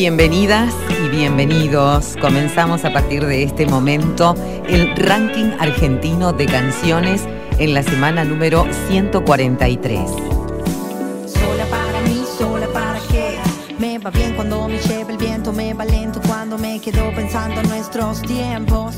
Bienvenidas 0.00 0.72
y 0.88 1.08
bienvenidos. 1.14 2.16
Comenzamos 2.22 2.86
a 2.86 2.90
partir 2.90 3.26
de 3.26 3.42
este 3.42 3.66
momento 3.66 4.34
el 4.66 4.96
ranking 4.96 5.50
argentino 5.58 6.32
de 6.32 6.46
canciones 6.46 7.20
en 7.58 7.74
la 7.74 7.82
semana 7.82 8.24
número 8.24 8.64
143. 8.88 10.10
Sola 11.26 11.66
para 11.66 12.00
mí, 12.08 12.24
sola 12.38 12.66
para 12.68 12.98
qué. 13.10 13.36
Me 13.78 13.98
va 13.98 14.10
bien 14.10 14.32
cuando 14.36 14.68
me 14.68 14.78
lleva 14.78 15.10
el 15.10 15.18
viento, 15.18 15.52
me 15.52 15.74
va 15.74 15.84
lento 15.84 16.18
cuando 16.26 16.56
me 16.56 16.80
quedo 16.80 17.14
pensando 17.14 17.60
en 17.60 17.68
nuestros 17.68 18.22
tiempos. 18.22 18.96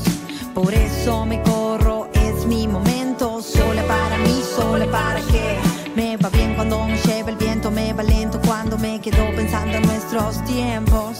Por 0.53 0.73
eso 0.73 1.25
me 1.25 1.41
corro, 1.41 2.07
es 2.13 2.45
mi 2.45 2.65
momento. 2.65 3.41
Sola 3.41 3.83
para 3.89 4.17
mí, 4.19 4.41
sola 4.55 4.85
para 4.85 5.19
qué. 5.19 5.82
Tiempos. 10.45 11.19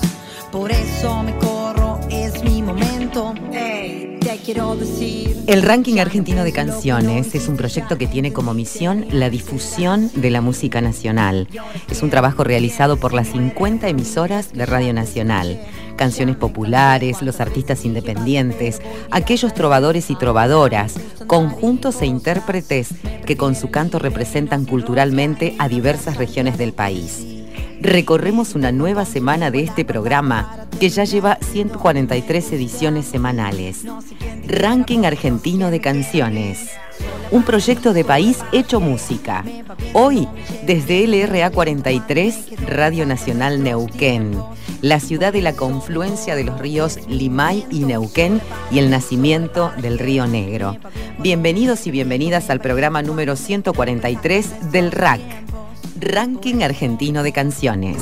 Por 0.51 0.71
eso 0.71 1.23
me 1.23 1.35
corro, 1.37 1.99
es 2.09 2.43
mi 2.43 2.61
momento. 2.61 3.33
Ey, 3.51 4.17
te 4.19 4.37
quiero 4.37 4.75
decir. 4.75 5.43
El 5.47 5.63
ranking 5.63 5.97
argentino 5.99 6.43
de 6.43 6.51
canciones 6.51 7.33
es 7.33 7.47
un 7.47 7.57
proyecto 7.57 7.97
que 7.97 8.07
tiene 8.07 8.33
como 8.33 8.53
misión 8.53 9.05
la 9.11 9.29
difusión 9.29 10.11
de 10.15 10.29
la 10.29 10.41
música 10.41 10.79
nacional. 10.79 11.47
Es 11.89 12.03
un 12.03 12.09
trabajo 12.09 12.43
realizado 12.43 12.97
por 12.97 13.13
las 13.13 13.29
50 13.29 13.87
emisoras 13.87 14.53
de 14.53 14.65
Radio 14.65 14.93
Nacional. 14.93 15.59
Canciones 15.95 16.35
populares, 16.35 17.21
los 17.21 17.39
artistas 17.39 17.85
independientes, 17.85 18.79
aquellos 19.11 19.53
trovadores 19.53 20.09
y 20.09 20.15
trovadoras, 20.15 20.95
conjuntos 21.27 22.01
e 22.01 22.05
intérpretes 22.05 22.89
que 23.25 23.37
con 23.37 23.55
su 23.55 23.71
canto 23.71 23.99
representan 23.99 24.65
culturalmente 24.65 25.55
a 25.59 25.67
diversas 25.67 26.17
regiones 26.17 26.57
del 26.57 26.73
país. 26.73 27.32
Recorremos 27.83 28.55
una 28.55 28.71
nueva 28.71 29.03
semana 29.03 29.51
de 29.51 29.61
este 29.61 29.83
programa 29.83 30.67
que 30.79 30.87
ya 30.87 31.03
lleva 31.03 31.37
143 31.41 32.53
ediciones 32.53 33.05
semanales. 33.05 33.81
Ranking 34.47 35.03
Argentino 35.03 35.69
de 35.69 35.81
Canciones. 35.81 36.69
Un 37.29 37.43
proyecto 37.43 37.91
de 37.91 38.05
país 38.05 38.39
hecho 38.53 38.79
música. 38.79 39.43
Hoy, 39.91 40.29
desde 40.65 41.05
LRA 41.05 41.49
43, 41.49 42.67
Radio 42.69 43.05
Nacional 43.05 43.61
Neuquén, 43.61 44.31
la 44.81 45.01
ciudad 45.01 45.33
de 45.33 45.41
la 45.41 45.53
confluencia 45.53 46.37
de 46.37 46.45
los 46.45 46.59
ríos 46.61 46.99
Limay 47.09 47.65
y 47.69 47.79
Neuquén 47.79 48.39
y 48.71 48.79
el 48.79 48.91
nacimiento 48.91 49.73
del 49.81 49.99
río 49.99 50.25
Negro. 50.25 50.77
Bienvenidos 51.19 51.85
y 51.85 51.91
bienvenidas 51.91 52.49
al 52.49 52.61
programa 52.61 53.01
número 53.01 53.35
143 53.35 54.71
del 54.71 54.93
RAC. 54.93 55.42
Ranking 56.03 56.63
Argentino 56.63 57.23
de 57.23 57.31
Canciones. 57.31 57.97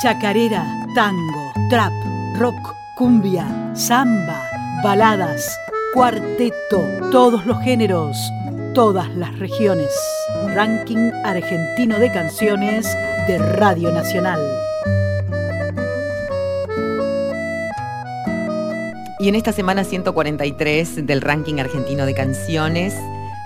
Chacarera, 0.00 0.64
tango, 0.94 1.52
trap, 1.70 1.92
rock, 2.38 2.54
cumbia, 2.94 3.74
samba, 3.74 4.40
baladas, 4.84 5.58
cuarteto, 5.92 6.84
todos 7.10 7.46
los 7.46 7.60
géneros, 7.62 8.16
todas 8.74 9.12
las 9.16 9.36
regiones. 9.40 9.90
Ranking 10.54 11.10
argentino 11.24 11.98
de 11.98 12.12
canciones 12.12 12.86
de 13.26 13.38
Radio 13.38 13.90
Nacional. 13.90 14.40
Y 19.18 19.28
en 19.28 19.34
esta 19.34 19.52
semana 19.52 19.82
143 19.82 21.06
del 21.06 21.22
ranking 21.22 21.58
argentino 21.58 22.06
de 22.06 22.14
canciones, 22.14 22.94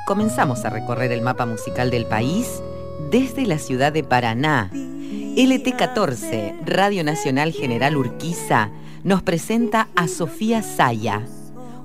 comenzamos 0.08 0.64
a 0.64 0.70
recorrer 0.70 1.12
el 1.12 1.20
mapa 1.20 1.44
musical 1.44 1.90
del 1.90 2.06
país 2.06 2.62
desde 3.10 3.44
la 3.44 3.58
ciudad 3.58 3.92
de 3.92 4.02
Paraná. 4.02 4.70
LT14, 4.72 6.64
Radio 6.64 7.04
Nacional 7.04 7.52
General 7.52 7.94
Urquiza, 7.94 8.70
nos 9.04 9.22
presenta 9.22 9.88
a 9.96 10.08
Sofía 10.08 10.62
Saya, 10.62 11.26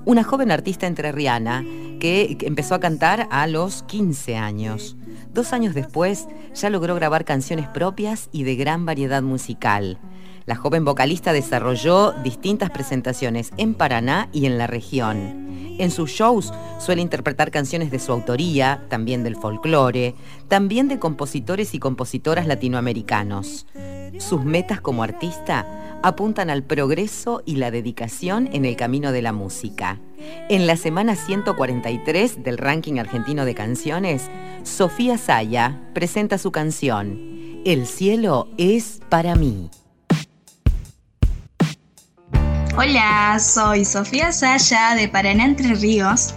una 0.06 0.24
joven 0.24 0.50
artista 0.52 0.86
entrerriana 0.86 1.66
que 2.00 2.38
empezó 2.40 2.74
a 2.74 2.80
cantar 2.80 3.28
a 3.30 3.46
los 3.46 3.82
15 3.82 4.36
años. 4.36 4.96
Dos 5.34 5.52
años 5.52 5.74
después 5.74 6.26
ya 6.54 6.70
logró 6.70 6.94
grabar 6.94 7.26
canciones 7.26 7.68
propias 7.68 8.30
y 8.32 8.44
de 8.44 8.56
gran 8.56 8.86
variedad 8.86 9.22
musical. 9.22 9.98
La 10.46 10.56
joven 10.56 10.84
vocalista 10.84 11.32
desarrolló 11.32 12.12
distintas 12.22 12.70
presentaciones 12.70 13.50
en 13.56 13.74
Paraná 13.74 14.28
y 14.32 14.44
en 14.44 14.58
la 14.58 14.66
región. 14.66 15.44
En 15.78 15.90
sus 15.90 16.10
shows 16.10 16.52
suele 16.78 17.00
interpretar 17.00 17.50
canciones 17.50 17.90
de 17.90 17.98
su 17.98 18.12
autoría, 18.12 18.84
también 18.88 19.24
del 19.24 19.36
folclore, 19.36 20.14
también 20.48 20.88
de 20.88 20.98
compositores 20.98 21.74
y 21.74 21.78
compositoras 21.78 22.46
latinoamericanos. 22.46 23.66
Sus 24.18 24.44
metas 24.44 24.80
como 24.80 25.02
artista 25.02 25.66
apuntan 26.02 26.50
al 26.50 26.62
progreso 26.62 27.42
y 27.46 27.56
la 27.56 27.70
dedicación 27.70 28.50
en 28.52 28.66
el 28.66 28.76
camino 28.76 29.10
de 29.10 29.22
la 29.22 29.32
música. 29.32 29.98
En 30.50 30.66
la 30.66 30.76
semana 30.76 31.16
143 31.16 32.44
del 32.44 32.58
ranking 32.58 32.98
argentino 32.98 33.46
de 33.46 33.54
canciones, 33.54 34.30
Sofía 34.62 35.16
Saya 35.16 35.80
presenta 35.94 36.36
su 36.36 36.52
canción 36.52 37.62
El 37.64 37.86
cielo 37.86 38.48
es 38.58 39.00
para 39.08 39.34
mí. 39.34 39.70
Hola, 42.76 43.38
soy 43.38 43.84
Sofía 43.84 44.32
Saya 44.32 44.96
de 44.96 45.06
Paraná 45.06 45.44
Entre 45.44 45.76
Ríos. 45.76 46.34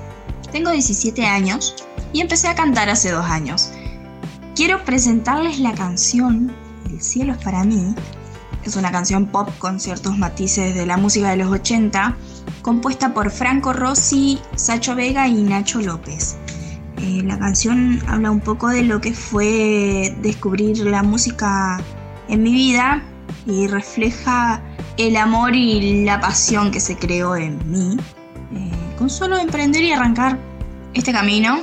Tengo 0.52 0.70
17 0.70 1.26
años 1.26 1.76
y 2.14 2.22
empecé 2.22 2.48
a 2.48 2.54
cantar 2.54 2.90
hace 2.90 3.10
dos 3.10 3.26
años. 3.26 3.72
Quiero 4.56 4.84
presentarles 4.84 5.58
la 5.58 5.74
canción 5.74 6.54
El 6.92 7.02
cielo 7.02 7.34
es 7.34 7.44
para 7.44 7.64
mí. 7.64 7.96
Es 8.64 8.76
una 8.76 8.92
canción 8.92 9.26
pop 9.26 9.50
con 9.58 9.80
ciertos 9.80 10.16
matices 10.16 10.76
de 10.76 10.86
la 10.86 10.98
música 10.98 11.32
de 11.32 11.38
los 11.38 11.52
80, 11.52 12.16
compuesta 12.62 13.16
por 13.16 13.32
Franco 13.32 13.74
Rossi, 13.74 14.40
Sacho 14.56 14.94
Vega 14.94 15.28
y 15.28 15.42
Nacho 15.42 15.82
López. 15.82 16.38
Eh, 17.00 17.24
la 17.26 17.40
canción 17.40 18.00
habla 18.08 18.30
un 18.30 18.42
poco 18.42 18.68
de 18.68 18.84
lo 18.84 19.02
que 19.02 19.16
fue 19.16 20.16
descubrir 20.22 20.78
la 20.86 21.02
música 21.02 21.82
en 22.28 22.44
mi 22.44 22.54
vida 22.54 23.04
y 23.48 23.66
refleja 23.66 24.62
el 24.98 25.16
amor 25.16 25.56
y 25.56 26.04
la 26.04 26.20
pasión 26.20 26.72
que 26.72 26.80
se 26.80 26.98
creó 26.98 27.36
en 27.36 27.60
mí 27.70 27.98
eh, 28.56 28.72
con 28.98 29.10
solo 29.10 29.38
emprender 29.38 29.84
y 29.84 29.92
arrancar 29.92 30.38
este 30.94 31.12
camino. 31.12 31.60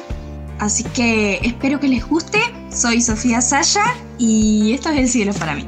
Así 0.58 0.84
que 0.84 1.40
espero 1.42 1.80
que 1.80 1.88
les 1.88 2.06
guste. 2.06 2.38
Soy 2.70 3.00
Sofía 3.00 3.40
Saya 3.40 3.84
y 4.18 4.72
esto 4.72 4.88
es 4.90 4.98
El 4.98 5.08
cielo 5.08 5.32
para 5.34 5.56
mí. 5.56 5.66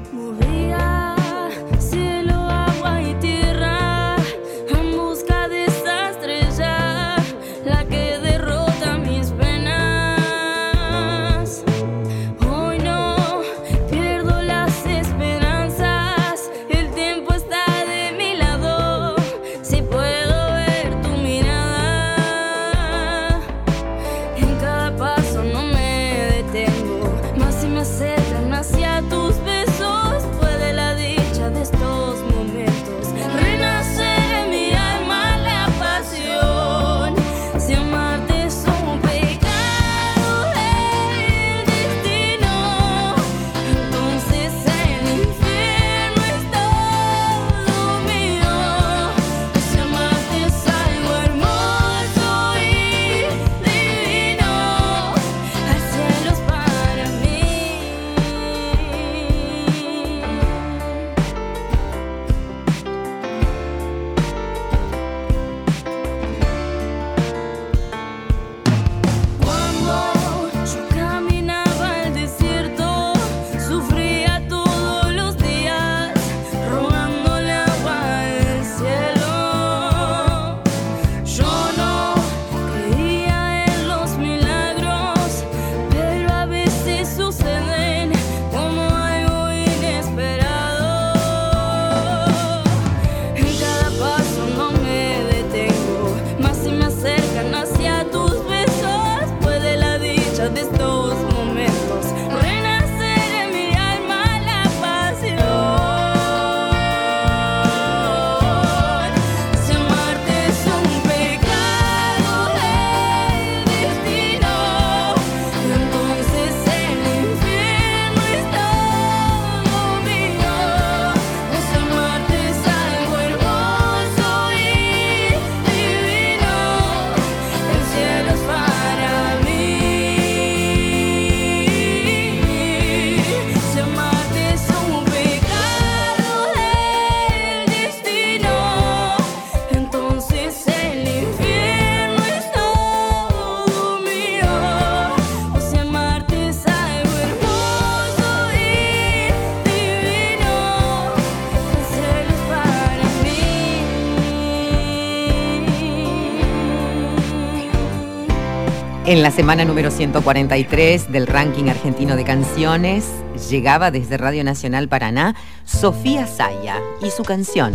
En 159.17 159.23
la 159.23 159.31
semana 159.31 159.65
número 159.65 159.91
143 159.91 161.11
del 161.11 161.27
ranking 161.27 161.71
argentino 161.71 162.17
de 162.17 162.25
canciones, 162.25 163.09
llegaba 163.49 163.91
desde 163.91 164.19
Radio 164.19 164.45
Nacional 164.45 164.91
Paraná 164.91 165.35
Sofía 165.65 166.27
Saya 166.27 166.83
y 167.01 167.09
su 167.09 167.23
canción, 167.23 167.73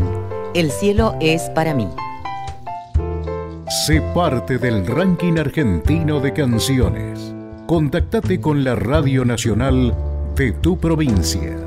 El 0.53 0.69
cielo 0.69 1.15
es 1.19 1.49
para 1.55 1.73
mí. 1.73 1.87
Sé 3.87 4.01
parte 4.13 4.59
del 4.59 4.85
ranking 4.85 5.39
argentino 5.39 6.19
de 6.19 6.31
canciones. 6.31 7.33
Contactate 7.65 8.39
con 8.39 8.63
la 8.63 8.75
Radio 8.75 9.25
Nacional 9.25 9.97
de 10.35 10.51
tu 10.51 10.77
provincia. 10.77 11.57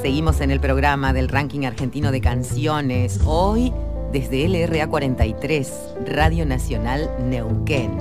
Seguimos 0.00 0.40
en 0.40 0.50
el 0.50 0.60
programa 0.60 1.12
del 1.12 1.28
ranking 1.28 1.66
argentino 1.66 2.10
de 2.10 2.22
canciones. 2.22 3.20
Hoy 3.26 3.74
desde 4.12 4.48
LRA 4.48 4.88
43, 4.88 5.94
Radio 6.06 6.44
Nacional 6.44 7.10
Neuquén. 7.28 7.92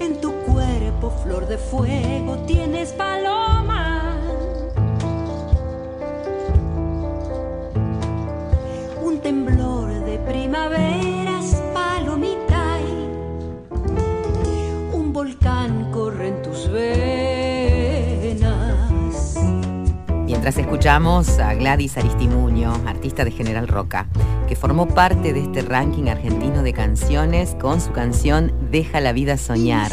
En 0.00 0.20
tu 0.20 0.32
cuerpo, 0.46 1.10
flor 1.22 1.46
de 1.46 1.58
fuego, 1.58 2.38
tienes 2.46 2.92
paloma. 2.92 4.16
Un 9.02 9.18
temblor 9.20 10.04
de 10.04 10.18
primaveras, 10.20 11.62
palomita. 11.74 12.78
Un 14.92 15.12
volcán 15.12 15.90
corre 15.92 16.28
en 16.28 16.42
tus 16.42 16.70
venas. 16.70 18.46
Mientras 20.24 20.56
escuchamos 20.56 21.38
a 21.38 21.54
Gladys 21.54 21.96
Aristimuño, 21.98 22.72
artista 22.86 23.24
de 23.24 23.30
General 23.30 23.68
Roca, 23.68 24.06
que 24.46 24.56
formó 24.56 24.88
parte 24.88 25.32
de 25.32 25.40
este 25.40 25.62
ranking 25.62 26.08
argentino 26.08 26.62
de 26.62 26.72
canciones 26.72 27.56
con 27.60 27.80
su 27.80 27.92
canción 27.92 28.52
Deja 28.70 29.00
la 29.00 29.12
vida 29.12 29.36
soñar. 29.36 29.92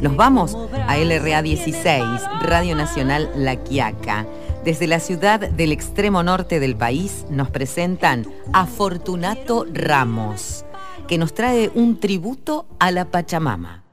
Nos 0.00 0.16
vamos 0.16 0.56
a 0.86 0.96
LRA 0.96 1.42
16, 1.42 2.04
Radio 2.42 2.76
Nacional 2.76 3.30
La 3.34 3.56
Quiaca. 3.56 4.26
Desde 4.64 4.86
la 4.86 5.00
ciudad 5.00 5.40
del 5.40 5.72
extremo 5.72 6.22
norte 6.22 6.60
del 6.60 6.76
país 6.76 7.26
nos 7.30 7.50
presentan 7.50 8.26
a 8.52 8.66
Fortunato 8.66 9.66
Ramos, 9.72 10.64
que 11.06 11.18
nos 11.18 11.34
trae 11.34 11.70
un 11.74 11.98
tributo 11.98 12.66
a 12.78 12.90
la 12.90 13.06
Pachamama. 13.06 13.84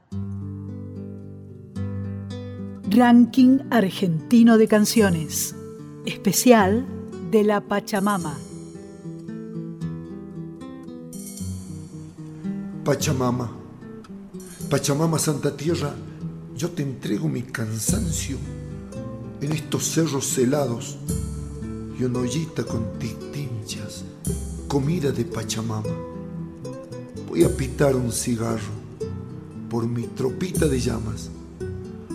Ranking 2.88 3.60
argentino 3.70 4.58
de 4.58 4.68
canciones. 4.68 5.56
Especial 6.04 6.86
de 7.30 7.42
la 7.42 7.60
Pachamama. 7.60 8.38
Pachamama, 12.86 13.50
Pachamama 14.70 15.18
Santa 15.18 15.56
Tierra, 15.56 15.92
yo 16.54 16.70
te 16.70 16.84
entrego 16.84 17.28
mi 17.28 17.42
cansancio 17.42 18.36
en 19.40 19.50
estos 19.50 19.90
cerros 19.90 20.38
helados 20.38 20.96
y 21.98 22.04
una 22.04 22.20
ollita 22.20 22.62
con 22.62 22.96
tinchas, 23.00 24.04
comida 24.68 25.10
de 25.10 25.24
Pachamama. 25.24 25.90
Voy 27.28 27.42
a 27.42 27.48
pitar 27.48 27.96
un 27.96 28.12
cigarro 28.12 28.76
por 29.68 29.84
mi 29.88 30.04
tropita 30.06 30.68
de 30.68 30.78
llamas. 30.80 31.28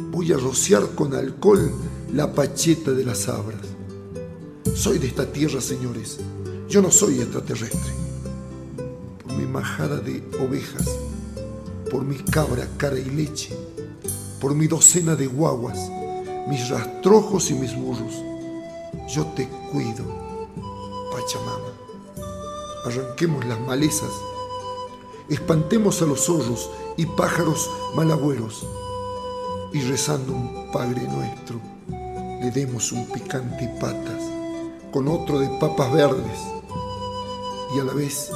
Voy 0.09 0.31
a 0.31 0.37
rociar 0.37 0.95
con 0.95 1.13
alcohol 1.13 1.69
la 2.13 2.31
pacheta 2.31 2.91
de 2.91 3.03
las 3.03 3.23
sabras. 3.23 3.67
Soy 4.73 4.99
de 4.99 5.07
esta 5.07 5.29
tierra, 5.29 5.59
señores. 5.59 6.19
Yo 6.69 6.81
no 6.81 6.91
soy 6.91 7.19
extraterrestre 7.19 8.00
mi 9.41 9.47
majada 9.47 9.97
de 9.97 10.23
ovejas, 10.39 10.87
por 11.89 12.03
mi 12.03 12.15
cabra, 12.17 12.67
cara 12.77 12.99
y 12.99 13.05
leche, 13.05 13.57
por 14.39 14.53
mi 14.53 14.67
docena 14.67 15.15
de 15.15 15.25
guaguas, 15.25 15.79
mis 16.47 16.69
rastrojos 16.69 17.49
y 17.49 17.55
mis 17.55 17.75
burros. 17.75 18.13
Yo 19.09 19.25
te 19.35 19.47
cuido, 19.71 20.05
Pachamama. 21.11 21.71
Arranquemos 22.85 23.43
las 23.45 23.59
malezas, 23.61 24.11
espantemos 25.27 26.01
a 26.03 26.05
los 26.05 26.21
zorros 26.21 26.69
y 26.97 27.07
pájaros 27.07 27.69
malagüeros 27.95 28.67
y 29.73 29.81
rezando 29.81 30.33
un 30.33 30.71
Padre 30.71 31.01
nuestro, 31.07 31.59
le 31.89 32.51
demos 32.51 32.91
un 32.91 33.07
picante 33.07 33.63
y 33.63 33.79
patas 33.79 34.21
con 34.93 35.07
otro 35.07 35.39
de 35.39 35.47
papas 35.59 35.91
verdes 35.91 36.39
y 37.75 37.79
a 37.79 37.83
la 37.83 37.93
vez 37.93 38.31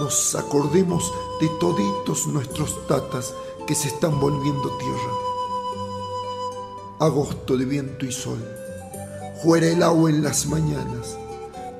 nos 0.00 0.34
acordemos 0.34 1.12
de 1.42 1.48
toditos 1.60 2.26
nuestros 2.26 2.86
tatas 2.86 3.34
que 3.66 3.74
se 3.74 3.88
están 3.88 4.18
volviendo 4.18 4.74
tierra. 4.78 5.12
Agosto 7.00 7.54
de 7.54 7.66
viento 7.66 8.06
y 8.06 8.10
sol, 8.10 8.42
fuera 9.42 9.66
el 9.66 9.82
agua 9.82 10.08
en 10.08 10.22
las 10.22 10.46
mañanas, 10.46 11.18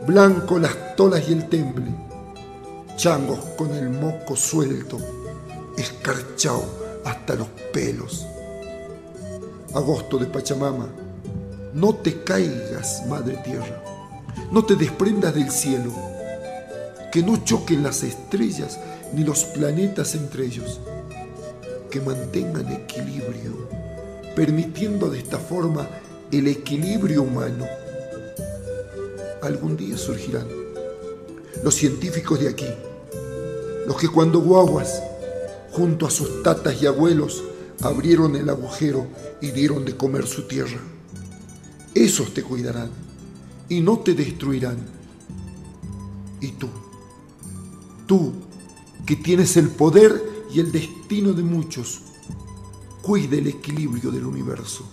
blanco 0.06 0.58
las 0.58 0.96
tolas 0.96 1.26
y 1.30 1.32
el 1.32 1.48
temble, 1.48 1.94
changos 2.96 3.38
con 3.56 3.74
el 3.74 3.88
moco 3.88 4.36
suelto, 4.36 4.98
escarchao 5.78 6.62
hasta 7.06 7.36
los 7.36 7.48
pelos. 7.72 8.26
Agosto 9.74 10.18
de 10.18 10.26
Pachamama, 10.26 10.88
no 11.72 11.94
te 11.94 12.22
caigas, 12.22 13.02
madre 13.06 13.38
tierra, 13.46 13.82
no 14.52 14.62
te 14.62 14.76
desprendas 14.76 15.34
del 15.34 15.50
cielo 15.50 16.09
que 17.10 17.22
no 17.22 17.44
choquen 17.44 17.82
las 17.82 18.02
estrellas 18.02 18.78
ni 19.12 19.24
los 19.24 19.44
planetas 19.44 20.14
entre 20.14 20.46
ellos, 20.46 20.80
que 21.90 22.00
mantengan 22.00 22.70
equilibrio, 22.72 23.68
permitiendo 24.36 25.10
de 25.10 25.18
esta 25.18 25.38
forma 25.38 25.88
el 26.30 26.46
equilibrio 26.46 27.22
humano. 27.22 27.66
Algún 29.42 29.76
día 29.76 29.96
surgirán 29.96 30.46
los 31.64 31.74
científicos 31.74 32.40
de 32.40 32.48
aquí, 32.48 32.68
los 33.86 33.96
que 33.96 34.08
cuando 34.08 34.40
guaguas, 34.40 35.02
junto 35.72 36.06
a 36.06 36.10
sus 36.10 36.42
tatas 36.42 36.80
y 36.80 36.86
abuelos, 36.86 37.42
abrieron 37.82 38.36
el 38.36 38.48
agujero 38.48 39.06
y 39.40 39.50
dieron 39.50 39.84
de 39.84 39.96
comer 39.96 40.26
su 40.26 40.46
tierra. 40.46 40.80
Esos 41.94 42.32
te 42.32 42.42
cuidarán 42.42 42.90
y 43.68 43.80
no 43.80 43.98
te 43.98 44.14
destruirán. 44.14 44.78
¿Y 46.40 46.52
tú? 46.52 46.68
Tú, 48.10 48.32
que 49.06 49.14
tienes 49.14 49.56
el 49.56 49.68
poder 49.68 50.20
y 50.52 50.58
el 50.58 50.72
destino 50.72 51.32
de 51.32 51.44
muchos, 51.44 52.00
cuida 53.02 53.36
el 53.36 53.46
equilibrio 53.46 54.10
del 54.10 54.26
universo, 54.26 54.84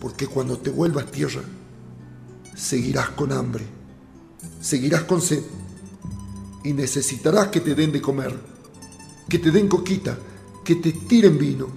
porque 0.00 0.26
cuando 0.26 0.58
te 0.58 0.70
vuelvas 0.70 1.12
tierra, 1.12 1.42
seguirás 2.56 3.10
con 3.10 3.30
hambre, 3.30 3.64
seguirás 4.60 5.04
con 5.04 5.22
sed 5.22 5.44
y 6.64 6.72
necesitarás 6.72 7.46
que 7.52 7.60
te 7.60 7.76
den 7.76 7.92
de 7.92 8.02
comer, 8.02 8.36
que 9.28 9.38
te 9.38 9.52
den 9.52 9.68
coquita, 9.68 10.18
que 10.64 10.74
te 10.74 10.90
tiren 10.90 11.38
vino, 11.38 11.68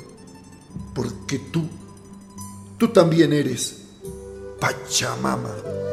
porque 0.95 1.37
tú, 1.37 1.69
tú 2.79 2.87
también 2.87 3.31
eres 3.31 3.77
Pachamama. 4.59 5.90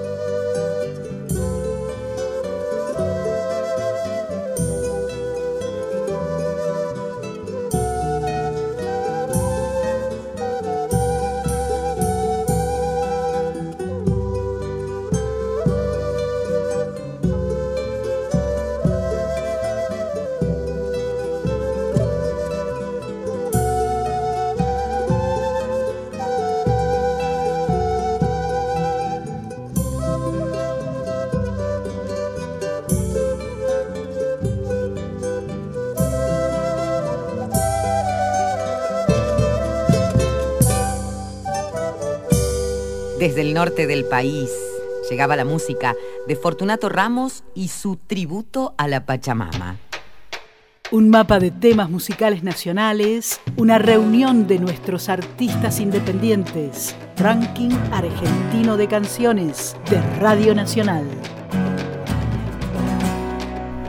Desde 43.28 43.42
el 43.42 43.52
norte 43.52 43.87
del 43.87 44.06
país 44.06 44.49
llegaba 45.11 45.37
la 45.37 45.44
música 45.44 45.94
de 46.26 46.35
Fortunato 46.35 46.88
Ramos 46.88 47.44
y 47.54 47.68
su 47.68 47.97
tributo 47.97 48.75
a 48.78 48.88
la 48.88 49.04
Pachamama. 49.04 49.76
Un 50.92 51.11
mapa 51.11 51.38
de 51.38 51.50
temas 51.50 51.90
musicales 51.90 52.42
nacionales, 52.42 53.38
una 53.58 53.78
reunión 53.78 54.47
de 54.47 54.58
nuestros 54.58 55.11
artistas 55.11 55.78
independientes, 55.78 56.97
ranking 57.18 57.68
argentino 57.92 58.78
de 58.78 58.88
canciones 58.88 59.76
de 59.90 60.00
Radio 60.20 60.54
Nacional. 60.54 61.04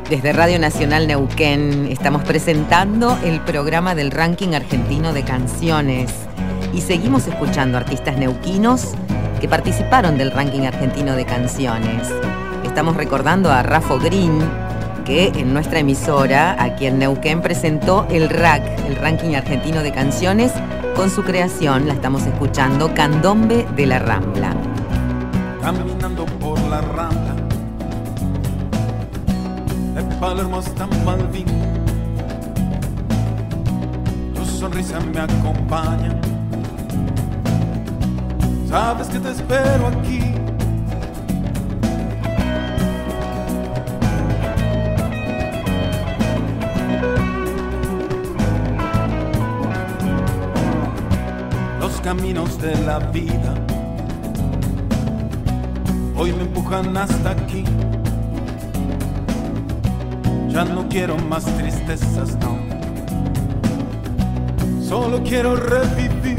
Desde 0.10 0.34
Radio 0.34 0.60
Nacional 0.60 1.08
Neuquén 1.08 1.88
estamos 1.90 2.24
presentando 2.24 3.18
el 3.24 3.40
programa 3.40 3.96
del 3.96 4.12
ranking 4.12 4.50
argentino 4.50 5.14
de 5.14 5.24
canciones 5.24 6.12
y 6.74 6.82
seguimos 6.82 7.26
escuchando 7.26 7.78
artistas 7.78 8.18
neuquinos 8.18 8.96
que 9.40 9.48
participaron 9.48 10.18
del 10.18 10.32
ranking 10.32 10.64
argentino 10.64 11.16
de 11.16 11.26
canciones. 11.26 12.08
Estamos 12.64 12.96
recordando 12.96 13.52
a 13.52 13.64
Rafa 13.64 13.96
Green, 13.98 14.40
que 15.06 15.28
en 15.28 15.54
nuestra 15.54 15.80
emisora, 15.80 16.56
aquí 16.62 16.86
en 16.86 17.00
Neuquén, 17.00 17.42
presentó 17.42 18.06
el 18.10 18.30
RAC, 18.30 18.64
el 18.88 18.96
ranking 18.96 19.36
argentino 19.36 19.82
de 19.82 19.92
canciones, 19.92 20.52
con 20.96 21.10
su 21.10 21.24
creación, 21.24 21.88
la 21.88 21.94
estamos 21.94 22.26
escuchando, 22.26 22.94
Candombe 22.94 23.66
de 23.76 23.86
la 23.86 24.00
Rambla. 24.00 24.56
Caminando 25.62 26.26
por 26.26 26.60
la 26.68 26.82
Rambla 26.82 27.40
Palermo 30.20 30.60
hasta 30.60 30.86
Malvin. 31.06 31.46
Tu 34.36 34.46
sonrisa 34.46 35.00
me 35.00 35.20
acompaña. 35.22 36.29
Sabes 38.70 39.08
que 39.08 39.18
te 39.18 39.32
espero 39.32 39.88
aquí. 39.88 40.22
Los 51.80 52.00
caminos 52.02 52.62
de 52.62 52.78
la 52.86 53.00
vida 53.00 53.56
hoy 56.16 56.32
me 56.34 56.44
empujan 56.44 56.96
hasta 56.96 57.32
aquí. 57.32 57.64
Ya 60.50 60.64
no 60.66 60.88
quiero 60.90 61.18
más 61.18 61.46
tristezas, 61.58 62.36
no. 62.36 62.60
Solo 64.88 65.24
quiero 65.24 65.56
revivir. 65.56 66.39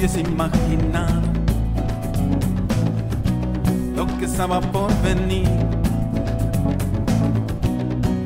Hubiese 0.00 0.20
imaginado 0.20 1.20
lo 3.94 4.06
que 4.18 4.24
estaba 4.24 4.58
por 4.58 4.90
venir. 5.02 5.46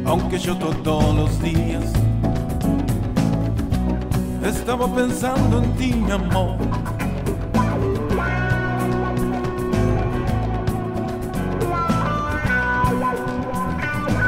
Aunque 0.05 0.39
yo 0.39 0.57
todos 0.57 1.17
los 1.17 1.43
días 1.43 1.83
estaba 4.45 4.87
pensando 4.95 5.65
en 5.65 5.73
ti, 5.73 5.95
mi 5.95 6.13
amor. 6.13 6.59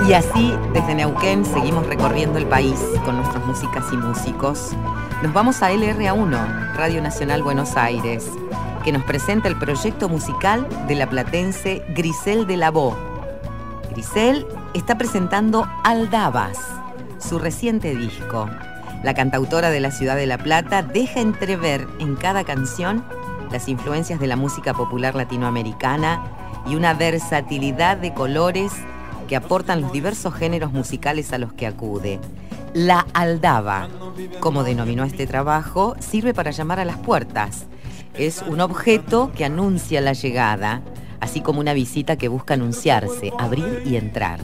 Y 0.09 0.13
así, 0.15 0.53
desde 0.73 0.97
Neuquén, 0.97 1.45
seguimos 1.45 1.87
recorriendo 1.87 2.41
el 2.41 2.47
país 2.47 2.81
con 3.05 3.19
nuestras 3.19 3.47
músicas 3.47 3.85
y 3.93 3.97
músicos. 3.99 4.75
Nos 5.23 5.33
vamos 5.33 5.63
a 5.63 5.73
LRA1, 5.73 6.75
Radio 6.75 7.01
Nacional 7.01 7.43
Buenos 7.43 7.79
Aires, 7.79 8.31
que 8.85 8.93
nos 8.93 9.03
presenta 9.05 9.49
el 9.49 9.57
proyecto 9.57 10.11
musical 10.11 10.69
de 10.87 10.95
la 10.95 11.09
platense 11.09 11.83
Grisel 11.95 12.47
de 12.47 12.59
Lavó. 12.59 12.95
Grisel 13.91 14.47
está 14.75 14.99
presentando 14.99 15.67
Aldabas, 15.85 16.59
su 17.19 17.39
reciente 17.39 17.97
disco. 17.97 18.51
La 19.03 19.15
cantautora 19.15 19.71
de 19.71 19.81
la 19.81 19.91
ciudad 19.91 20.17
de 20.17 20.27
La 20.27 20.37
Plata 20.37 20.83
deja 20.83 21.21
entrever 21.21 21.89
en 21.99 22.15
cada 22.17 22.45
canción 22.45 23.03
las 23.51 23.69
influencias 23.69 24.21
de 24.21 24.27
la 24.27 24.37
música 24.37 24.75
popular 24.75 25.15
latinoamericana 25.15 26.23
y 26.67 26.75
una 26.75 26.93
versatilidad 26.93 27.97
de 27.97 28.13
colores 28.13 28.71
que 29.29 29.37
aportan 29.37 29.81
los 29.81 29.93
diversos 29.93 30.35
géneros 30.35 30.73
musicales 30.73 31.33
a 31.33 31.39
los 31.39 31.55
que 31.55 31.67
acude. 31.67 32.21
La 32.77 33.07
aldaba, 33.15 33.89
como 34.41 34.63
denominó 34.63 35.05
este 35.05 35.27
trabajo, 35.27 35.97
sirve 35.99 36.35
para 36.35 36.51
llamar 36.51 36.79
a 36.79 36.85
las 36.85 36.99
puertas. 36.99 37.65
Es 38.13 38.45
un 38.47 38.61
objeto 38.61 39.33
que 39.35 39.47
anuncia 39.47 40.03
la 40.03 40.13
llegada, 40.13 40.83
así 41.19 41.41
como 41.41 41.61
una 41.61 41.73
visita 41.73 42.17
que 42.17 42.29
busca 42.29 42.53
anunciarse, 42.53 43.33
abrir 43.39 43.83
y 43.87 43.97
entrar. 43.97 44.41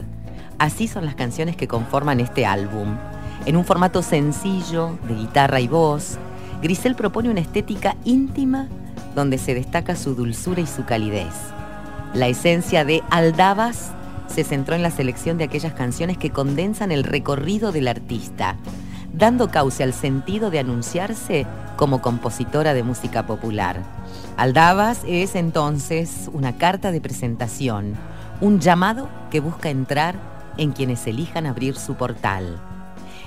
Así 0.57 0.87
son 0.87 1.05
las 1.05 1.13
canciones 1.13 1.55
que 1.55 1.67
conforman 1.67 2.19
este 2.21 2.47
álbum. 2.47 2.97
En 3.45 3.55
un 3.55 3.65
formato 3.65 4.01
sencillo, 4.01 4.97
de 5.07 5.13
guitarra 5.13 5.59
y 5.59 5.67
voz, 5.67 6.17
Grisel 6.59 6.95
propone 6.95 7.29
una 7.29 7.41
estética 7.41 7.95
íntima 8.03 8.67
donde 9.13 9.37
se 9.37 9.53
destaca 9.53 9.95
su 9.95 10.15
dulzura 10.15 10.59
y 10.59 10.65
su 10.65 10.85
calidez. 10.85 11.35
La 12.15 12.29
esencia 12.29 12.83
de 12.83 13.03
Aldabas 13.11 13.91
se 14.27 14.43
centró 14.43 14.75
en 14.75 14.83
la 14.83 14.91
selección 14.91 15.37
de 15.37 15.45
aquellas 15.45 15.73
canciones 15.73 16.17
que 16.17 16.31
condensan 16.31 16.91
el 16.91 17.03
recorrido 17.03 17.71
del 17.71 17.87
artista, 17.87 18.57
dando 19.13 19.49
cauce 19.49 19.83
al 19.83 19.93
sentido 19.93 20.49
de 20.49 20.59
anunciarse 20.59 21.45
como 21.77 22.01
compositora 22.01 22.73
de 22.73 22.83
música 22.83 23.25
popular. 23.25 23.83
Aldabas 24.37 25.01
es 25.07 25.35
entonces 25.35 26.29
una 26.33 26.57
carta 26.57 26.91
de 26.91 27.01
presentación, 27.01 27.95
un 28.41 28.59
llamado 28.59 29.09
que 29.29 29.39
busca 29.39 29.69
entrar 29.69 30.15
en 30.57 30.71
quienes 30.71 31.05
elijan 31.07 31.45
abrir 31.45 31.75
su 31.75 31.95
portal. 31.95 32.59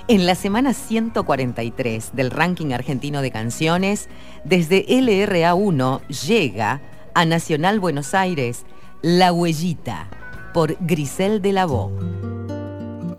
En 0.09 0.25
la 0.25 0.35
semana 0.35 0.73
143 0.73 2.11
del 2.13 2.31
ranking 2.31 2.71
argentino 2.71 3.21
de 3.21 3.31
canciones, 3.31 4.07
desde 4.45 4.85
LRA1 4.87 6.07
llega 6.07 6.81
a 7.13 7.25
Nacional 7.25 7.81
Buenos 7.81 8.13
Aires 8.13 8.65
La 9.01 9.33
Huellita 9.33 10.07
por 10.53 10.77
Grisel 10.85 11.41
de 11.41 11.53
Lavó. 11.53 11.91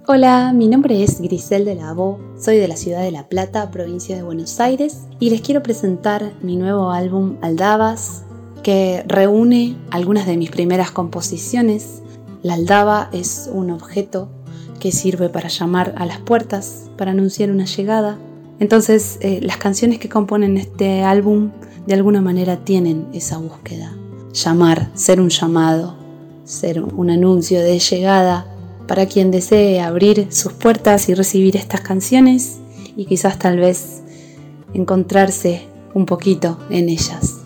Hola, 0.06 0.52
mi 0.54 0.68
nombre 0.68 1.02
es 1.02 1.20
Grisel 1.20 1.64
de 1.64 1.74
Lavó, 1.74 2.18
soy 2.38 2.56
de 2.56 2.68
la 2.68 2.76
ciudad 2.76 3.02
de 3.02 3.10
La 3.10 3.28
Plata, 3.28 3.70
provincia 3.70 4.16
de 4.16 4.22
Buenos 4.22 4.58
Aires, 4.58 5.06
y 5.20 5.30
les 5.30 5.42
quiero 5.42 5.62
presentar 5.62 6.32
mi 6.40 6.56
nuevo 6.56 6.90
álbum 6.90 7.36
Aldabas, 7.42 8.24
que 8.62 9.04
reúne 9.06 9.76
algunas 9.90 10.26
de 10.26 10.36
mis 10.36 10.50
primeras 10.50 10.90
composiciones. 10.90 12.02
La 12.42 12.54
aldaba 12.54 13.10
es 13.12 13.50
un 13.52 13.70
objeto 13.70 14.30
que 14.80 14.92
sirve 14.92 15.28
para 15.28 15.48
llamar 15.48 15.94
a 15.98 16.06
las 16.06 16.18
puertas, 16.18 16.90
para 16.96 17.10
anunciar 17.10 17.50
una 17.50 17.66
llegada. 17.66 18.18
Entonces, 18.60 19.18
eh, 19.20 19.40
las 19.42 19.56
canciones 19.58 19.98
que 19.98 20.08
componen 20.08 20.56
este 20.56 21.02
álbum 21.02 21.50
de 21.86 21.94
alguna 21.94 22.20
manera 22.20 22.64
tienen 22.64 23.08
esa 23.12 23.38
búsqueda. 23.38 23.92
Llamar, 24.32 24.90
ser 24.94 25.20
un 25.20 25.30
llamado, 25.30 25.96
ser 26.48 26.82
un 26.82 27.10
anuncio 27.10 27.60
de 27.60 27.78
llegada 27.78 28.46
para 28.86 29.04
quien 29.04 29.30
desee 29.30 29.82
abrir 29.82 30.28
sus 30.30 30.54
puertas 30.54 31.10
y 31.10 31.14
recibir 31.14 31.56
estas 31.56 31.82
canciones 31.82 32.58
y 32.96 33.04
quizás 33.04 33.38
tal 33.38 33.58
vez 33.58 34.02
encontrarse 34.72 35.66
un 35.92 36.06
poquito 36.06 36.58
en 36.70 36.88
ellas. 36.88 37.42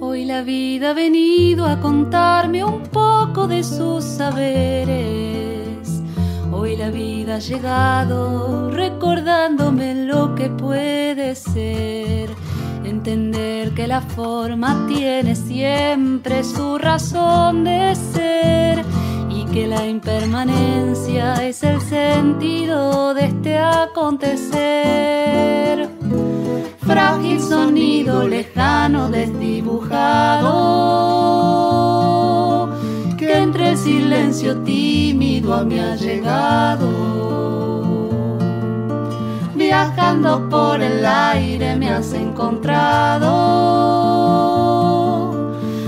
Hoy 0.00 0.24
la 0.24 0.42
vida 0.42 0.90
ha 0.90 0.94
venido 0.94 1.64
a 1.64 1.80
contarme 1.80 2.64
un 2.64 2.82
poco 2.82 3.46
de 3.46 3.62
sus 3.62 4.02
saberes. 4.02 6.02
Hoy 6.52 6.76
la 6.76 6.90
vida 6.90 7.36
ha 7.36 7.38
llegado 7.38 8.72
recordándome 8.72 10.06
lo 10.06 10.34
que 10.34 10.50
puede 10.50 11.36
ser. 11.36 12.30
Entender 12.84 13.72
que 13.72 13.86
la 13.86 14.02
forma 14.02 14.86
tiene 14.86 15.34
siempre 15.34 16.44
su 16.44 16.76
razón 16.76 17.64
de 17.64 17.94
ser 17.94 18.84
y 19.30 19.44
que 19.46 19.66
la 19.66 19.86
impermanencia 19.86 21.46
es 21.46 21.62
el 21.62 21.80
sentido 21.80 23.14
de 23.14 23.24
este 23.26 23.58
acontecer. 23.58 24.64
Frágil 26.80 27.40
sonido 27.40 28.28
lejano 28.28 29.08
desdibujado 29.08 30.84
que 33.16 33.38
entre 33.38 33.70
el 33.70 33.78
silencio 33.78 34.58
tímido 34.58 35.54
a 35.54 35.64
mí 35.64 35.78
ha 35.78 35.96
llegado. 35.96 37.83
Viajando 39.74 40.48
por 40.48 40.80
el 40.80 41.04
aire 41.04 41.74
me 41.74 41.90
has 41.90 42.12
encontrado. 42.12 43.26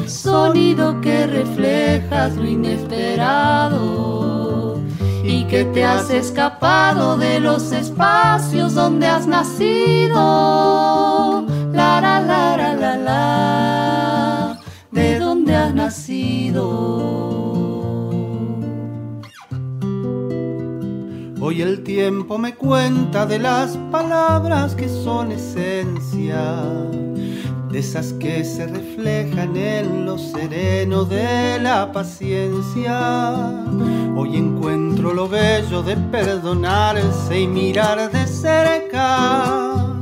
Sonido 0.09 1.01
que 1.01 1.29
reflejas 1.29 2.35
lo 2.35 2.49
inesperado 2.49 3.81
y 5.23 5.45
que 5.45 5.67
te 5.67 5.85
has 5.85 6.11
escapado 6.11 7.17
de 7.17 7.39
los 7.39 7.71
espacios 7.71 8.75
donde 8.75 9.07
has 9.07 9.29
nacido. 9.29 10.17
La 11.73 12.01
la 12.01 12.21
la 12.21 12.57
la 12.57 12.75
la 12.75 12.97
la, 12.97 14.59
de 14.91 15.21
donde 15.21 15.55
has 15.55 15.73
nacido. 15.73 17.07
Hoy 21.49 21.63
el 21.63 21.85
tiempo 21.85 22.39
me 22.39 22.57
cuenta 22.57 23.25
de 23.25 23.39
las 23.39 23.77
palabras 23.93 24.75
que 24.75 24.89
son 24.89 25.31
esencia, 25.31 26.43
de 27.71 27.79
esas 27.79 28.15
que 28.15 28.43
se 28.43 28.67
reflejan 28.67 29.57
en 29.57 30.07
lo 30.07 30.19
sereno 30.19 31.05
de 31.05 31.61
la 31.61 31.93
paciencia. 31.93 33.65
Hoy 34.17 34.37
encuentro 34.37 35.15
lo 35.15 35.29
bello 35.29 35.85
de 35.85 35.97
perdonarse 35.97 37.43
y 37.43 37.47
mirar 37.47 38.11
de 38.11 38.27
cerca, 38.27 39.95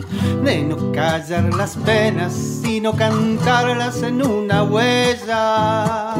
de 0.42 0.62
no 0.62 0.92
callar 0.92 1.52
las 1.52 1.76
penas, 1.76 2.32
sino 2.32 2.96
cantarlas 2.96 4.02
en 4.02 4.24
una 4.26 4.62
huella 4.62 6.14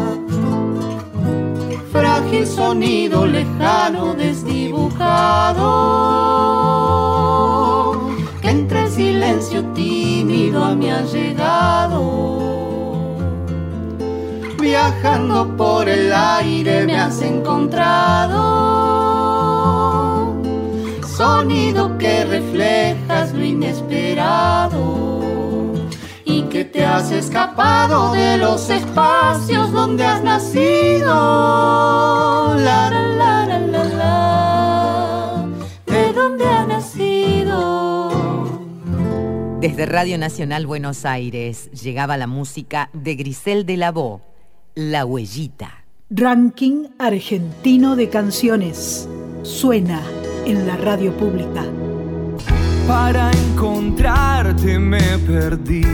frágil 1.94 2.44
sonido 2.44 3.24
lejano 3.24 4.14
desdibujado 4.14 5.60
que 8.42 8.50
entre 8.50 8.90
silencio 8.90 9.62
tímido 9.74 10.64
a 10.64 10.74
mí 10.74 10.90
ha 10.90 11.02
llegado. 11.02 12.00
Viajando 14.60 15.56
por 15.56 15.88
el 15.88 16.12
aire 16.12 16.84
me 16.84 16.96
has 16.98 17.22
encontrado, 17.22 18.42
sonido 21.16 21.96
que 21.96 22.24
reflejas 22.24 23.32
lo 23.34 23.44
inesperado 23.44 25.33
que 26.54 26.64
te 26.64 26.84
has 26.84 27.10
escapado 27.10 28.12
de 28.12 28.36
los 28.36 28.70
espacios 28.70 29.72
donde 29.72 30.04
has 30.04 30.22
nacido. 30.22 31.08
La, 32.54 32.90
la, 32.90 33.02
la, 33.02 33.58
la, 33.58 33.84
la, 33.84 35.48
de 35.84 36.12
donde 36.12 36.44
has 36.46 36.68
nacido. 36.68 38.12
Desde 39.60 39.84
Radio 39.84 40.16
Nacional 40.16 40.64
Buenos 40.68 41.04
Aires 41.04 41.72
llegaba 41.72 42.16
la 42.16 42.28
música 42.28 42.88
de 42.92 43.16
Grisel 43.16 43.66
de 43.66 43.76
Lavó, 43.76 44.20
La 44.76 45.04
Huellita. 45.04 45.84
Ranking 46.08 46.86
argentino 47.00 47.96
de 47.96 48.10
canciones. 48.10 49.08
Suena 49.42 50.00
en 50.46 50.68
la 50.68 50.76
radio 50.76 51.16
pública. 51.16 51.64
Para 52.86 53.30
encontrarte 53.30 54.78
me 54.78 55.18
perdí. 55.18 55.84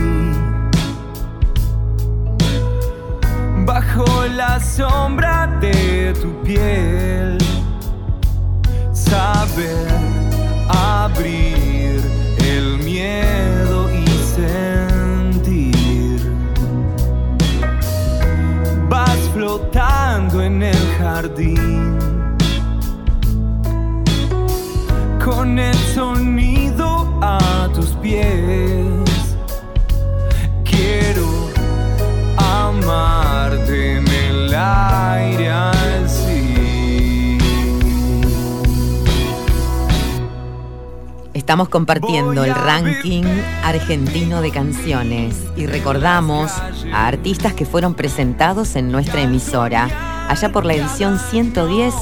Bajo 3.65 4.25
la 4.35 4.59
sombra 4.59 5.47
de 5.61 6.13
tu 6.21 6.29
piel, 6.43 7.37
saber 8.91 9.87
abrir 10.67 12.01
el 12.39 12.77
miedo 12.79 13.89
y 13.89 14.07
sentir. 14.35 16.19
Vas 18.89 19.19
flotando 19.33 20.41
en 20.41 20.63
el 20.63 20.87
jardín 20.99 21.97
con 25.23 25.57
el 25.57 25.75
sonido 25.95 26.60
a 27.21 27.69
tus 27.73 27.89
pies. 28.01 28.27
Quiero 30.63 31.49
amarte 32.37 33.97
en 33.97 34.07
el 34.07 34.53
aire 34.53 35.49
así. 35.49 37.37
Estamos 41.33 41.69
compartiendo 41.69 42.43
el 42.43 42.53
ranking 42.53 43.23
argentino 43.63 44.41
de 44.41 44.51
canciones 44.51 45.35
y 45.55 45.65
recordamos 45.65 46.51
a 46.93 47.07
artistas 47.07 47.53
que 47.53 47.65
fueron 47.65 47.93
presentados 47.93 48.75
en 48.75 48.91
nuestra 48.91 49.21
emisora. 49.21 50.20
Allá 50.31 50.49
por 50.53 50.65
la 50.65 50.75
edición 50.75 51.19
110 51.19 51.93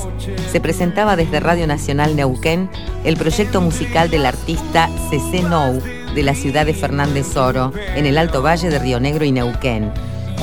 se 0.52 0.62
presentaba 0.62 1.16
desde 1.16 1.40
Radio 1.40 1.66
Nacional 1.66 2.16
Neuquén 2.16 2.70
el 3.04 3.18
proyecto 3.18 3.60
musical 3.60 4.12
del 4.12 4.28
artista 4.28 4.88
CC 5.10 5.42
Nou 5.42 5.82
de 6.14 6.22
la 6.22 6.36
ciudad 6.36 6.68
de 6.68 6.76
Fernández 6.76 7.36
Oro, 7.36 7.74
en 7.96 8.06
el 8.06 8.20
Alto 8.20 8.44
Valle 8.44 8.70
de 8.70 8.78
Río 8.78 9.00
Negro 9.00 9.26
y 9.26 9.32
Neuquén, 9.32 9.92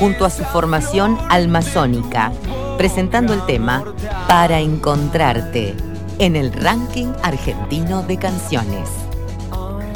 junto 0.01 0.25
a 0.25 0.31
su 0.31 0.42
formación 0.42 1.16
almazónica, 1.29 2.33
presentando 2.77 3.33
el 3.33 3.46
tema 3.46 3.85
Para 4.27 4.59
Encontrarte 4.59 5.77
en 6.18 6.35
el 6.35 6.53
ranking 6.53 7.12
argentino 7.22 8.03
de 8.03 8.16
canciones. 8.16 9.06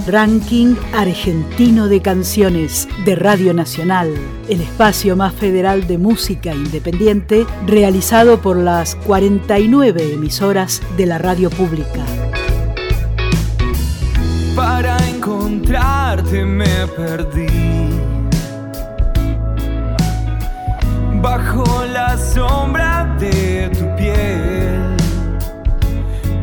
Ranking 0.06 0.76
Argentino 0.94 1.88
de 1.88 2.00
Canciones 2.00 2.88
de 3.04 3.16
Radio 3.16 3.52
Nacional, 3.52 4.12
el 4.48 4.60
espacio 4.60 5.16
más 5.16 5.34
federal 5.34 5.86
de 5.86 5.98
música 5.98 6.54
independiente 6.54 7.46
realizado 7.66 8.40
por 8.40 8.56
las 8.56 8.94
49 8.94 10.14
emisoras 10.14 10.82
de 10.96 11.06
la 11.06 11.18
radio 11.18 11.50
pública. 11.50 12.04
Para 14.56 14.96
encontrarte 15.08 16.44
me 16.44 16.86
perdí. 16.96 17.46
Bajo 21.20 21.84
la 21.86 22.16
sombra 22.16 23.16
de 23.18 23.70
tu 23.78 23.96
piel, 23.96 24.96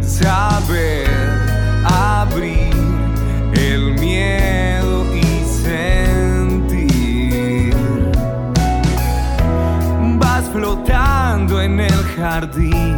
saber 0.01 1.06
en 11.61 11.79
el 11.79 12.03
jardín 12.15 12.95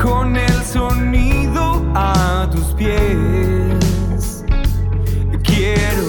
con 0.00 0.36
el 0.36 0.62
sonido 0.64 1.84
a 1.94 2.48
tus 2.50 2.66
pies. 2.74 4.44
Quiero 5.42 6.08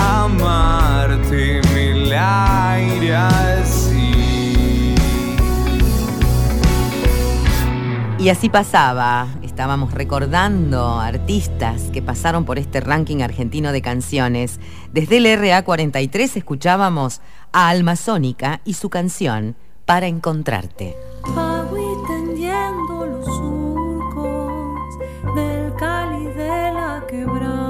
amarte 0.00 1.60
el 1.60 2.12
aire 2.12 3.16
así. 3.16 4.94
Y 8.18 8.28
así 8.30 8.48
pasaba, 8.48 9.28
estábamos 9.58 9.92
recordando 9.92 11.00
artistas 11.00 11.90
que 11.92 12.00
pasaron 12.00 12.44
por 12.44 12.60
este 12.60 12.78
ranking 12.78 13.22
argentino 13.22 13.72
de 13.72 13.82
canciones. 13.82 14.60
Desde 14.92 15.16
el 15.16 15.26
RA43 15.26 16.36
escuchábamos 16.36 17.20
a 17.50 17.68
Almazónica 17.68 18.60
y 18.64 18.74
su 18.74 18.88
canción 18.88 19.56
Para 19.84 20.06
Encontrarte. 20.06 20.96
Tendiendo 22.06 23.04
los 23.04 23.26
surcos 23.26 24.96
del 25.34 25.74
Cali 25.74 26.26
de 26.26 26.72
la 26.72 27.04
quebrada, 27.08 27.67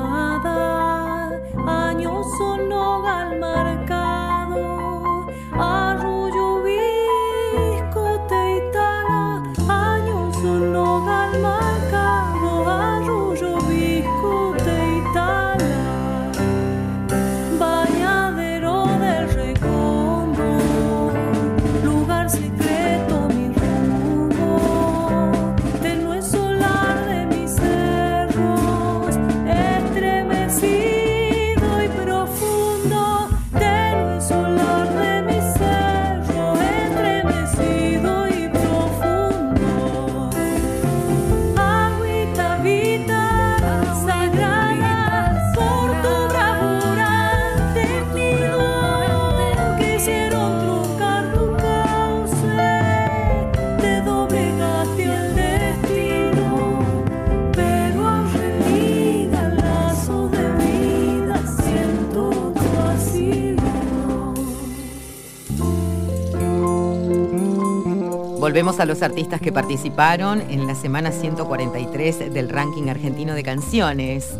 Volvemos 68.48 68.80
a 68.80 68.86
los 68.86 69.02
artistas 69.02 69.42
que 69.42 69.52
participaron 69.52 70.40
en 70.40 70.66
la 70.66 70.74
semana 70.74 71.12
143 71.12 72.32
del 72.32 72.48
ranking 72.48 72.88
argentino 72.88 73.34
de 73.34 73.42
canciones. 73.42 74.30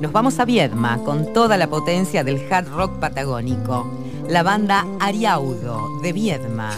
Nos 0.00 0.12
vamos 0.12 0.38
a 0.38 0.44
Viedma 0.44 0.98
con 0.98 1.32
toda 1.32 1.56
la 1.56 1.66
potencia 1.66 2.22
del 2.22 2.40
hard 2.48 2.68
rock 2.68 3.00
patagónico. 3.00 3.90
La 4.28 4.44
banda 4.44 4.86
Ariaudo 5.00 5.98
de 6.00 6.12
Viedma, 6.12 6.70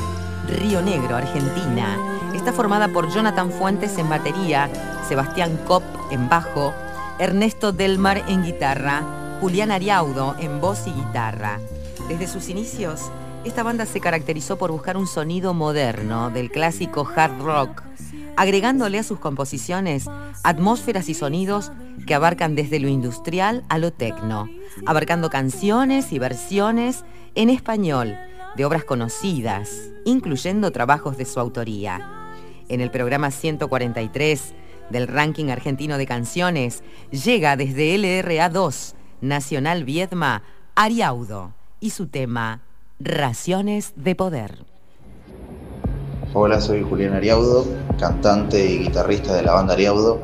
Río 0.48 0.80
Negro, 0.80 1.16
Argentina. 1.16 1.94
Está 2.34 2.54
formada 2.54 2.88
por 2.88 3.12
Jonathan 3.12 3.50
Fuentes 3.52 3.98
en 3.98 4.08
batería, 4.08 4.70
Sebastián 5.06 5.60
Kopp 5.66 5.84
en 6.10 6.30
bajo, 6.30 6.72
Ernesto 7.18 7.70
Delmar 7.70 8.24
en 8.28 8.44
guitarra, 8.44 9.02
Julián 9.42 9.72
Ariaudo 9.72 10.36
en 10.38 10.58
voz 10.58 10.86
y 10.86 10.92
guitarra. 10.92 11.60
Desde 12.08 12.26
sus 12.26 12.48
inicios, 12.48 13.10
esta 13.44 13.62
banda 13.62 13.86
se 13.86 14.00
caracterizó 14.00 14.58
por 14.58 14.72
buscar 14.72 14.96
un 14.96 15.06
sonido 15.06 15.54
moderno 15.54 16.30
del 16.30 16.50
clásico 16.50 17.08
hard 17.14 17.40
rock, 17.40 17.82
agregándole 18.36 18.98
a 18.98 19.02
sus 19.02 19.18
composiciones 19.18 20.06
atmósferas 20.42 21.08
y 21.08 21.14
sonidos 21.14 21.72
que 22.06 22.14
abarcan 22.14 22.54
desde 22.54 22.80
lo 22.80 22.88
industrial 22.88 23.64
a 23.68 23.78
lo 23.78 23.92
tecno, 23.92 24.48
abarcando 24.86 25.30
canciones 25.30 26.12
y 26.12 26.18
versiones 26.18 27.04
en 27.34 27.50
español 27.50 28.16
de 28.56 28.64
obras 28.64 28.84
conocidas, 28.84 29.90
incluyendo 30.04 30.70
trabajos 30.72 31.16
de 31.16 31.24
su 31.24 31.40
autoría. 31.40 32.34
En 32.68 32.80
el 32.80 32.90
programa 32.90 33.30
143 33.30 34.54
del 34.90 35.06
ranking 35.06 35.50
argentino 35.50 35.96
de 35.96 36.06
canciones 36.06 36.82
llega 37.10 37.56
desde 37.56 37.96
LRA2, 37.96 38.94
Nacional 39.20 39.84
Viedma, 39.84 40.42
Ariaudo 40.74 41.54
y 41.80 41.90
su 41.90 42.08
tema 42.08 42.62
Raciones 43.00 43.92
de 43.94 44.16
Poder. 44.16 44.58
Hola, 46.34 46.60
soy 46.60 46.82
Julián 46.82 47.14
Ariaudo, 47.14 47.64
cantante 47.98 48.64
y 48.64 48.78
guitarrista 48.78 49.34
de 49.34 49.42
la 49.42 49.52
banda 49.52 49.74
Ariaudo. 49.74 50.20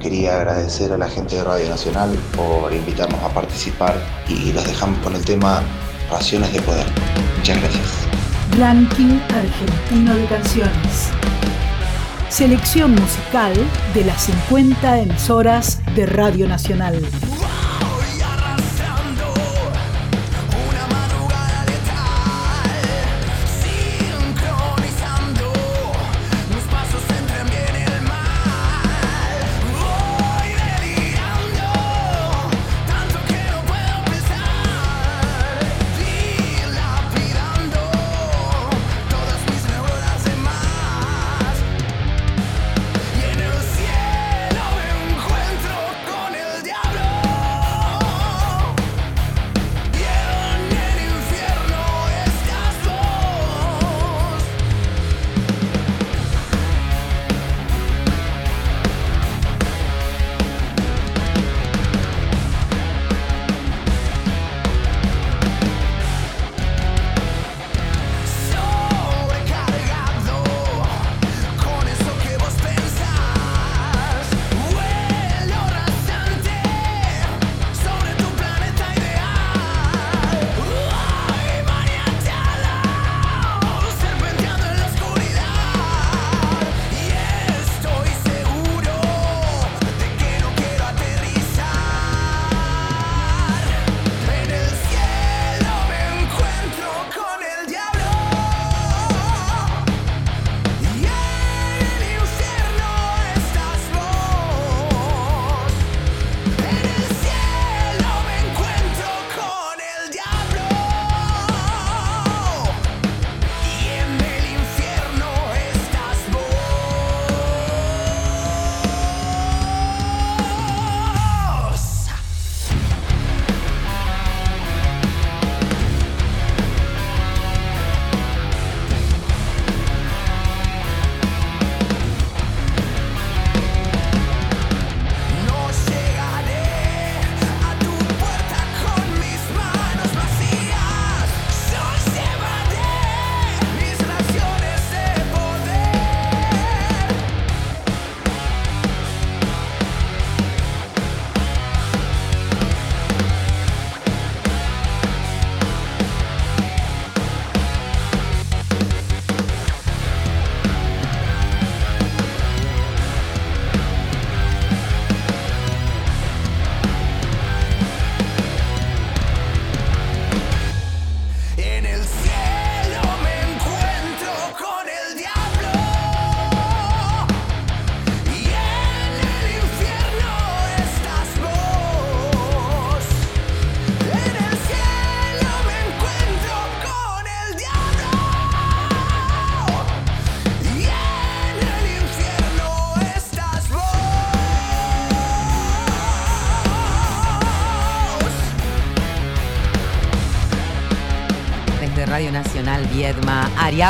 Quería 0.00 0.36
agradecer 0.36 0.92
a 0.92 0.98
la 0.98 1.08
gente 1.08 1.36
de 1.36 1.44
Radio 1.44 1.68
Nacional 1.68 2.10
por 2.36 2.72
invitarnos 2.72 3.22
a 3.22 3.28
participar 3.28 3.94
y 4.28 4.52
los 4.52 4.66
dejamos 4.66 4.98
con 4.98 5.14
el 5.14 5.24
tema 5.24 5.62
Raciones 6.10 6.52
de 6.52 6.60
Poder. 6.62 6.86
Muchas 7.36 7.60
gracias. 7.60 8.08
Ranking 8.58 9.20
Argentino 9.30 10.16
de 10.16 10.24
Canciones. 10.26 11.10
Selección 12.30 12.92
musical 12.92 13.54
de 13.94 14.04
las 14.04 14.22
50 14.22 14.98
emisoras 15.00 15.80
de 15.94 16.06
Radio 16.06 16.48
Nacional. 16.48 17.00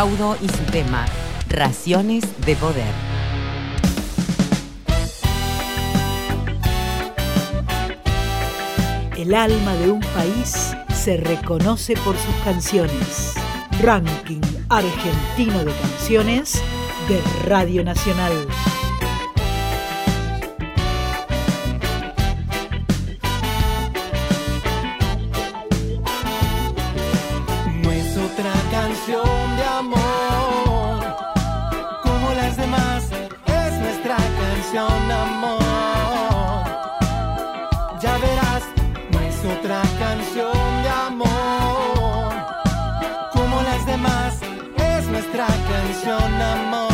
Y 0.00 0.48
su 0.48 0.62
tema, 0.70 1.06
Raciones 1.48 2.22
de 2.46 2.54
Poder. 2.54 2.94
El 9.16 9.34
alma 9.34 9.74
de 9.74 9.90
un 9.90 9.98
país 9.98 10.72
se 10.94 11.16
reconoce 11.16 11.94
por 11.94 12.16
sus 12.16 12.34
canciones. 12.44 13.34
Ranking 13.82 14.40
Argentino 14.68 15.64
de 15.64 15.72
Canciones 15.72 16.62
de 17.08 17.20
Radio 17.48 17.82
Nacional. 17.82 18.46
Canción, 45.98 46.42
amor. 46.42 46.88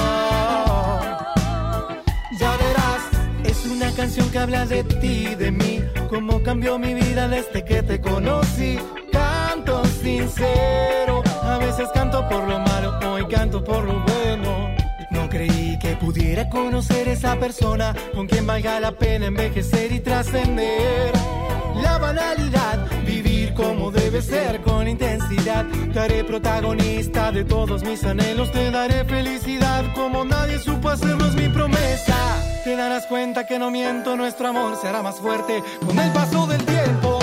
Ya 2.39 2.57
verás, 2.57 3.03
es 3.45 3.67
una 3.67 3.91
canción 3.93 4.31
que 4.31 4.39
habla 4.39 4.67
de 4.67 4.85
ti, 4.85 5.35
de 5.35 5.51
mí, 5.51 5.83
cómo 6.09 6.43
cambió 6.43 6.79
mi 6.79 6.95
vida 6.95 7.29
desde 7.29 7.65
que 7.65 7.83
te 7.83 8.01
conocí. 8.01 8.79
Canto 9.13 9.85
sincero, 9.85 11.23
a 11.43 11.59
veces 11.59 11.89
canto 11.93 12.27
por 12.29 12.49
lo 12.49 12.59
malo, 12.59 12.99
hoy 13.11 13.27
canto 13.27 13.63
por 13.63 13.85
lo 13.85 14.01
bueno. 14.01 14.75
No 15.11 15.29
creí 15.29 15.79
que 15.79 15.97
pudiera 15.97 16.49
conocer 16.49 17.09
esa 17.09 17.39
persona 17.39 17.95
con 18.15 18.27
quien 18.27 18.47
valga 18.47 18.81
la 18.81 18.93
pena 18.93 19.27
envejecer 19.27 19.93
y 19.93 20.01
trascender 20.01 21.13
la 21.83 21.99
banalidad, 21.99 22.87
vivir 23.07 23.24
como 23.55 23.91
debe 23.91 24.21
ser 24.21 24.61
con 24.63 24.89
intensidad. 24.89 25.65
Te 25.93 26.01
haré 26.01 26.25
protagonista 26.25 27.33
de 27.33 27.45
todos 27.45 27.83
mis 27.85 28.05
anhelos, 28.05 28.51
te 28.53 28.71
daré 28.71 29.05
felicidad 29.05 29.85
como 29.95 30.25
nadie 30.25 30.59
supo 30.59 30.89
hacerlo, 30.89 31.27
es 31.27 31.35
mi 31.35 31.49
promesa. 31.49 32.17
Te 32.65 32.77
darás 32.77 33.07
cuenta 33.07 33.47
que 33.47 33.59
no 33.59 33.71
miento, 33.71 34.17
nuestro 34.17 34.49
amor 34.49 34.77
será 34.81 35.03
más 35.03 35.17
fuerte 35.17 35.63
con 35.85 35.99
el 35.99 36.11
paso 36.13 36.47
del 36.47 36.65
tiempo. 36.65 37.19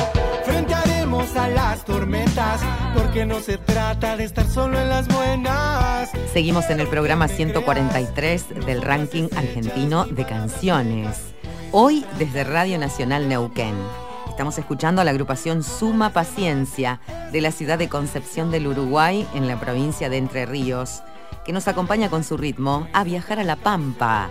Frentearemos 0.45 1.35
a 1.35 1.47
las 1.47 1.85
tormentas, 1.85 2.61
porque 2.95 3.25
no 3.25 3.39
se 3.39 3.57
trata 3.57 4.17
de 4.17 4.23
estar 4.23 4.47
solo 4.47 4.79
en 4.79 4.89
las 4.89 5.07
buenas. 5.07 6.09
Seguimos 6.33 6.69
en 6.69 6.79
el 6.79 6.87
programa 6.87 7.27
143 7.27 8.65
del 8.65 8.81
ranking 8.81 9.27
argentino 9.35 10.05
de 10.05 10.25
canciones. 10.25 11.17
Hoy 11.71 12.05
desde 12.17 12.43
Radio 12.43 12.77
Nacional 12.77 13.29
Neuquén. 13.29 13.75
Estamos 14.31 14.57
escuchando 14.57 15.01
a 15.01 15.03
la 15.03 15.11
agrupación 15.11 15.61
Suma 15.61 16.11
Paciencia 16.11 17.01
de 17.33 17.41
la 17.41 17.51
ciudad 17.51 17.77
de 17.77 17.89
Concepción 17.89 18.49
del 18.49 18.65
Uruguay 18.65 19.27
en 19.35 19.45
la 19.45 19.59
provincia 19.59 20.09
de 20.09 20.15
Entre 20.15 20.45
Ríos, 20.45 21.03
que 21.45 21.51
nos 21.51 21.67
acompaña 21.67 22.09
con 22.09 22.23
su 22.23 22.37
ritmo 22.37 22.87
a 22.93 23.03
viajar 23.03 23.39
a 23.39 23.43
La 23.43 23.57
Pampa. 23.57 24.29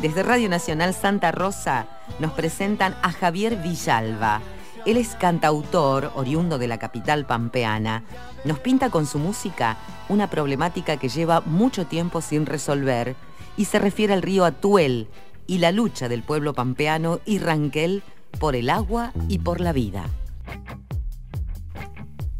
Desde 0.00 0.22
Radio 0.22 0.48
Nacional 0.48 0.94
Santa 0.94 1.30
Rosa 1.30 1.86
nos 2.20 2.32
presentan 2.32 2.96
a 3.02 3.12
Javier 3.12 3.56
Villalba. 3.56 4.40
Él 4.86 4.96
es 4.96 5.14
cantautor, 5.14 6.10
oriundo 6.14 6.56
de 6.56 6.66
la 6.66 6.78
capital 6.78 7.26
pampeana. 7.26 8.02
Nos 8.46 8.60
pinta 8.60 8.88
con 8.88 9.04
su 9.04 9.18
música 9.18 9.76
una 10.08 10.30
problemática 10.30 10.96
que 10.96 11.10
lleva 11.10 11.42
mucho 11.42 11.86
tiempo 11.86 12.22
sin 12.22 12.46
resolver 12.46 13.14
y 13.58 13.66
se 13.66 13.78
refiere 13.78 14.14
al 14.14 14.22
río 14.22 14.46
Atuel 14.46 15.06
y 15.46 15.58
la 15.58 15.70
lucha 15.70 16.08
del 16.08 16.22
pueblo 16.22 16.54
pampeano 16.54 17.20
y 17.26 17.40
Ranquel 17.40 18.02
por 18.38 18.56
el 18.56 18.70
agua 18.70 19.12
y 19.28 19.38
por 19.38 19.60
la 19.60 19.72
vida. 19.72 20.04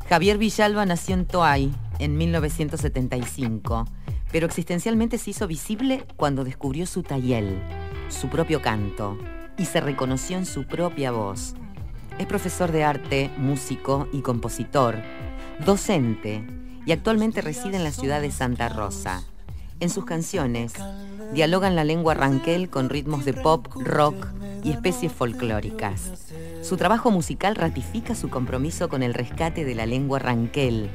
Javier 0.09 0.39
Villalba 0.39 0.87
nació 0.87 1.15
en 1.15 1.27
Toay 1.27 1.73
en 1.99 2.17
1975, 2.17 3.87
pero 4.31 4.47
existencialmente 4.47 5.19
se 5.19 5.31
hizo 5.31 5.47
visible 5.47 6.05
cuando 6.17 6.45
descubrió 6.45 6.87
su 6.87 7.03
tayel, 7.03 7.59
su 8.09 8.29
propio 8.29 8.61
canto, 8.61 9.19
y 9.57 9.65
se 9.65 9.81
reconoció 9.81 10.37
en 10.37 10.47
su 10.47 10.67
propia 10.67 11.11
voz. 11.13 11.55
Es 12.19 12.27
profesor 12.27 12.71
de 12.71 12.85
arte, 12.85 13.31
músico 13.39 14.09
y 14.13 14.21
compositor, 14.21 15.03
docente, 15.65 16.45
y 16.87 16.93
actualmente 16.93 17.41
reside 17.41 17.77
en 17.77 17.85
la 17.85 17.93
ciudad 17.93 18.21
de 18.21 18.31
Santa 18.31 18.69
Rosa. 18.69 19.23
En 19.81 19.91
sus 19.91 20.05
canciones 20.05 20.75
dialogan 21.33 21.75
la 21.75 21.85
lengua 21.85 22.15
ranquel 22.15 22.69
con 22.71 22.91
ritmos 22.91 23.25
de 23.25 23.33
pop, 23.33 23.67
rock 23.77 24.29
y 24.65 24.71
especies 24.71 25.13
folclóricas. 25.13 26.33
Su 26.63 26.77
trabajo 26.77 27.11
musical 27.11 27.55
ratifica 27.55 28.15
su 28.15 28.31
compromiso 28.31 28.89
con 28.89 29.03
el 29.03 29.15
rescate 29.15 29.65
de 29.65 29.75
la 29.75 29.87
lengua 29.87 30.19
ranquel, 30.19 30.89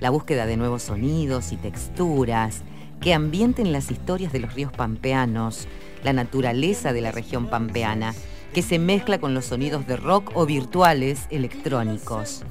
la 0.00 0.10
búsqueda 0.10 0.46
de 0.46 0.56
nuevos 0.56 0.84
sonidos 0.84 1.52
y 1.52 1.56
texturas 1.56 2.62
que 3.00 3.14
ambienten 3.14 3.72
las 3.72 3.90
historias 3.90 4.32
de 4.32 4.40
los 4.40 4.54
ríos 4.54 4.72
pampeanos, 4.72 5.66
la 6.04 6.12
naturaleza 6.12 6.92
de 6.92 7.00
la 7.00 7.12
región 7.12 7.48
pampeana, 7.48 8.14
que 8.54 8.62
se 8.62 8.78
mezcla 8.78 9.18
con 9.18 9.34
los 9.34 9.46
sonidos 9.46 9.86
de 9.86 9.96
rock 9.96 10.32
o 10.34 10.46
virtuales 10.46 11.26
electrónicos. 11.30 12.44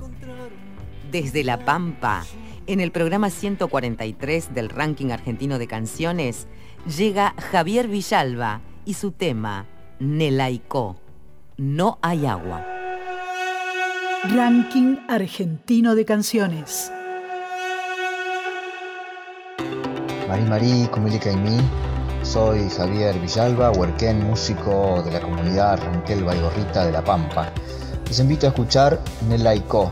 Desde 1.12 1.43
La 1.43 1.60
Pampa, 1.60 2.25
en 2.67 2.82
el 2.82 2.91
programa 2.91 3.30
143 3.30 4.53
del 4.53 4.69
ranking 4.69 5.12
argentino 5.12 5.58
de 5.58 5.67
canciones, 5.67 6.47
llega 6.86 7.34
Javier 7.51 7.88
Villalba 7.88 8.62
y 8.86 8.93
su 8.93 9.12
tema, 9.12 9.65
Nelaicó, 9.99 10.95
No 11.57 11.97
hay 12.03 12.27
agua. 12.27 12.63
Ranking 14.25 14.97
argentino 15.10 15.95
de 15.95 16.05
canciones. 16.05 16.91
Marí 20.27 20.43
Marí, 20.43 20.88
Cumilica 20.91 21.31
y 21.31 21.38
mí, 21.38 21.57
soy 22.21 22.69
Javier 22.69 23.19
Villalba, 23.19 23.71
huerquén, 23.71 24.23
músico 24.23 25.01
de 25.01 25.13
la 25.13 25.19
comunidad 25.19 25.79
Ranquel 25.83 26.23
Baigorrita 26.23 26.86
de 26.86 26.91
La 26.91 27.03
Pampa. 27.03 27.51
Les 28.07 28.19
invito 28.19 28.45
a 28.45 28.49
escuchar 28.49 29.01
Nelaicó, 29.27 29.91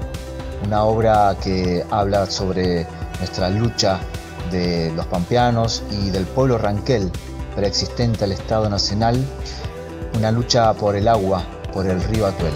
una 0.68 0.84
obra 0.84 1.36
que 1.44 1.84
habla 1.90 2.28
sobre 2.28 2.86
nuestra 3.18 3.50
lucha 3.50 4.00
de 4.52 4.94
los 4.96 5.08
pampeanos 5.08 5.82
y 5.90 6.12
del 6.12 6.26
pueblo 6.26 6.60
ranquel 6.60 7.12
preexistente 7.56 8.26
al 8.26 8.34
Estado 8.34 8.70
Nacional, 8.70 9.16
una 10.16 10.32
lucha 10.32 10.74
por 10.74 10.96
el 10.96 11.08
agua, 11.08 11.44
por 11.74 11.86
el 11.86 12.02
río 12.04 12.26
Atuel. 12.26 12.54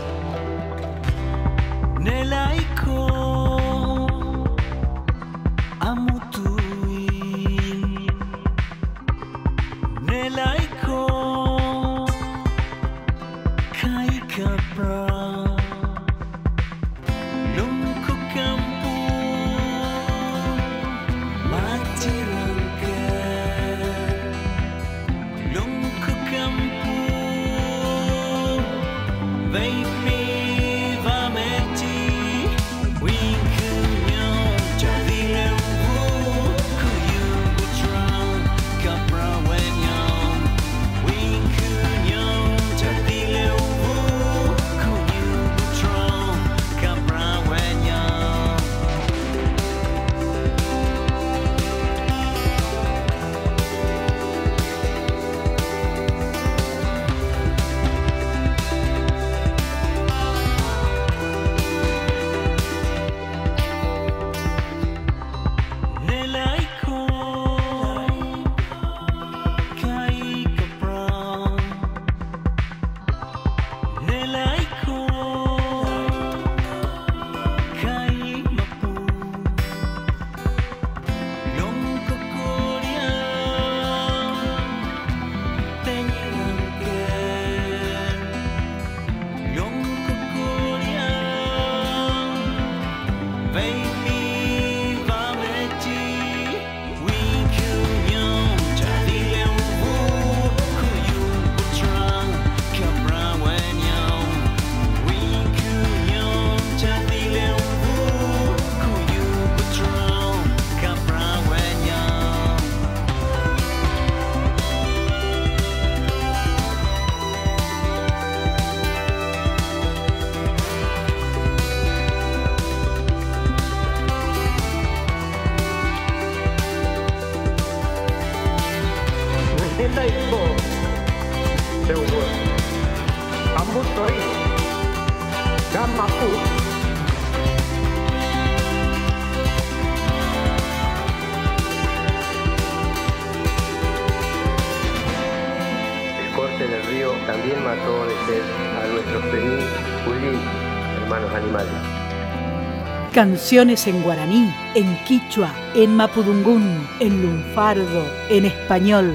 Canciones 153.19 153.85
en 153.87 154.01
guaraní, 154.01 154.49
en 154.75 154.97
quichua, 155.03 155.53
en 155.75 155.93
mapudungún, 155.93 156.87
en 157.01 157.21
lunfardo, 157.21 158.05
en 158.29 158.45
español. 158.45 159.13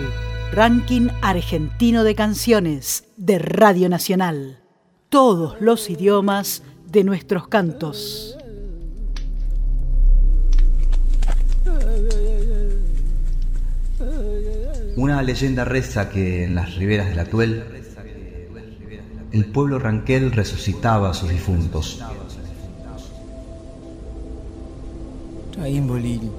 Ranking 0.52 1.08
argentino 1.22 2.04
de 2.04 2.14
canciones 2.14 3.04
de 3.16 3.38
Radio 3.38 3.88
Nacional. 3.88 4.60
Todos 5.08 5.58
los 5.58 5.88
idiomas 5.88 6.62
de 6.86 7.02
nuestros 7.02 7.48
cantos. 7.48 8.36
Una 14.96 15.22
leyenda 15.22 15.64
reza 15.64 16.10
que 16.10 16.44
en 16.44 16.54
las 16.54 16.74
riberas 16.74 17.08
del 17.08 17.20
Atuel 17.20 17.64
el 19.32 19.46
pueblo 19.46 19.78
ranquel 19.78 20.30
resucitaba 20.30 21.08
a 21.08 21.14
sus 21.14 21.30
difuntos. 21.30 22.04
Taimbolil. 25.54 26.32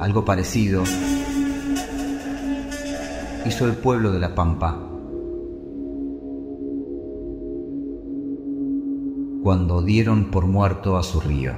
Algo 0.00 0.24
parecido 0.24 0.82
hizo 3.46 3.66
el 3.66 3.74
pueblo 3.74 4.10
de 4.10 4.18
La 4.18 4.34
Pampa. 4.34 4.76
Cuando 9.44 9.82
dieron 9.82 10.32
por 10.32 10.46
muerto 10.46 10.96
a 10.96 11.04
su 11.04 11.20
río. 11.20 11.52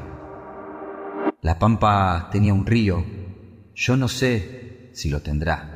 La 1.40 1.58
Pampa 1.58 2.28
tenía 2.30 2.52
un 2.52 2.66
río, 2.66 3.02
yo 3.74 3.96
no 3.96 4.08
sé 4.08 4.90
si 4.92 5.08
lo 5.08 5.20
tendrá. 5.20 5.71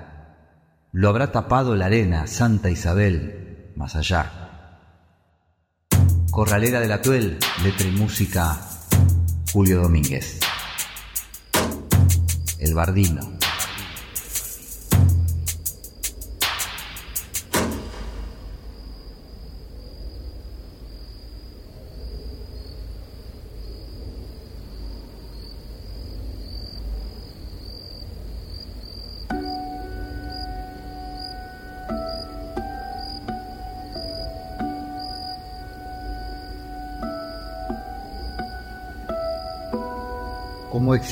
Lo 0.98 1.10
habrá 1.10 1.30
tapado 1.30 1.76
la 1.76 1.84
arena 1.84 2.26
Santa 2.26 2.70
Isabel, 2.70 3.70
más 3.76 3.96
allá. 3.96 4.80
Corralera 6.30 6.80
del 6.80 6.90
Atuel, 6.90 7.36
letra 7.62 7.86
y 7.86 7.90
música, 7.90 8.58
Julio 9.52 9.82
Domínguez. 9.82 10.40
El 12.58 12.72
Bardino. 12.72 13.35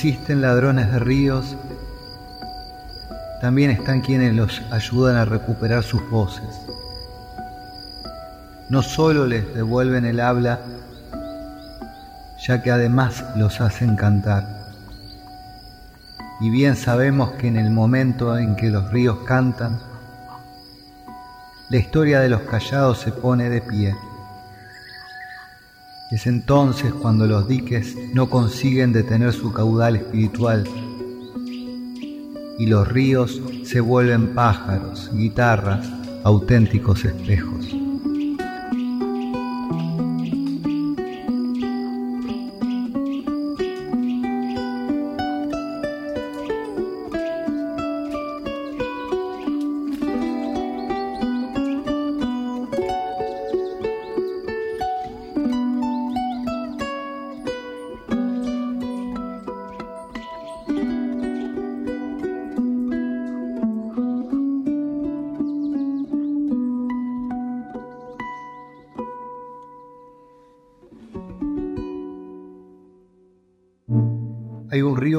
Existen 0.07 0.42
ladrones 0.42 0.92
de 0.92 0.98
ríos, 0.98 1.57
también 3.40 3.70
están 3.70 4.02
quienes 4.02 4.34
los 4.34 4.61
ayudan 4.70 5.16
a 5.16 5.24
recuperar 5.24 5.82
sus 5.82 6.07
voces. 6.11 6.61
No 8.68 8.82
solo 8.82 9.26
les 9.26 9.55
devuelven 9.55 10.05
el 10.05 10.20
habla, 10.20 10.61
ya 12.46 12.62
que 12.62 12.70
además 12.70 13.24
los 13.36 13.62
hacen 13.62 13.96
cantar. 13.96 14.46
Y 16.42 16.50
bien 16.50 16.76
sabemos 16.76 17.32
que 17.32 17.48
en 17.48 17.57
el 17.57 17.70
momento 17.70 18.36
en 18.36 18.57
que 18.57 18.68
los 18.68 18.92
ríos 18.92 19.20
cantan, 19.26 19.80
la 21.70 21.76
historia 21.78 22.20
de 22.20 22.28
los 22.28 22.42
callados 22.42 22.98
se 22.98 23.11
pone 23.11 23.48
de 23.48 23.62
pie. 23.62 23.96
Es 26.11 26.26
entonces 26.26 26.92
cuando 26.92 27.26
los 27.26 27.48
diques 27.48 27.96
no 28.12 28.28
consiguen 28.28 28.92
detener 28.92 29.32
su 29.32 29.52
caudal 29.52 29.96
espiritual 29.96 30.64
y 32.59 32.66
los 32.66 32.86
ríos 32.86 33.40
se 33.64 33.80
vuelven 33.80 34.34
pájaros, 34.34 35.11
guitarras, 35.14 35.88
auténticos 36.22 37.05
espejos. 37.05 37.84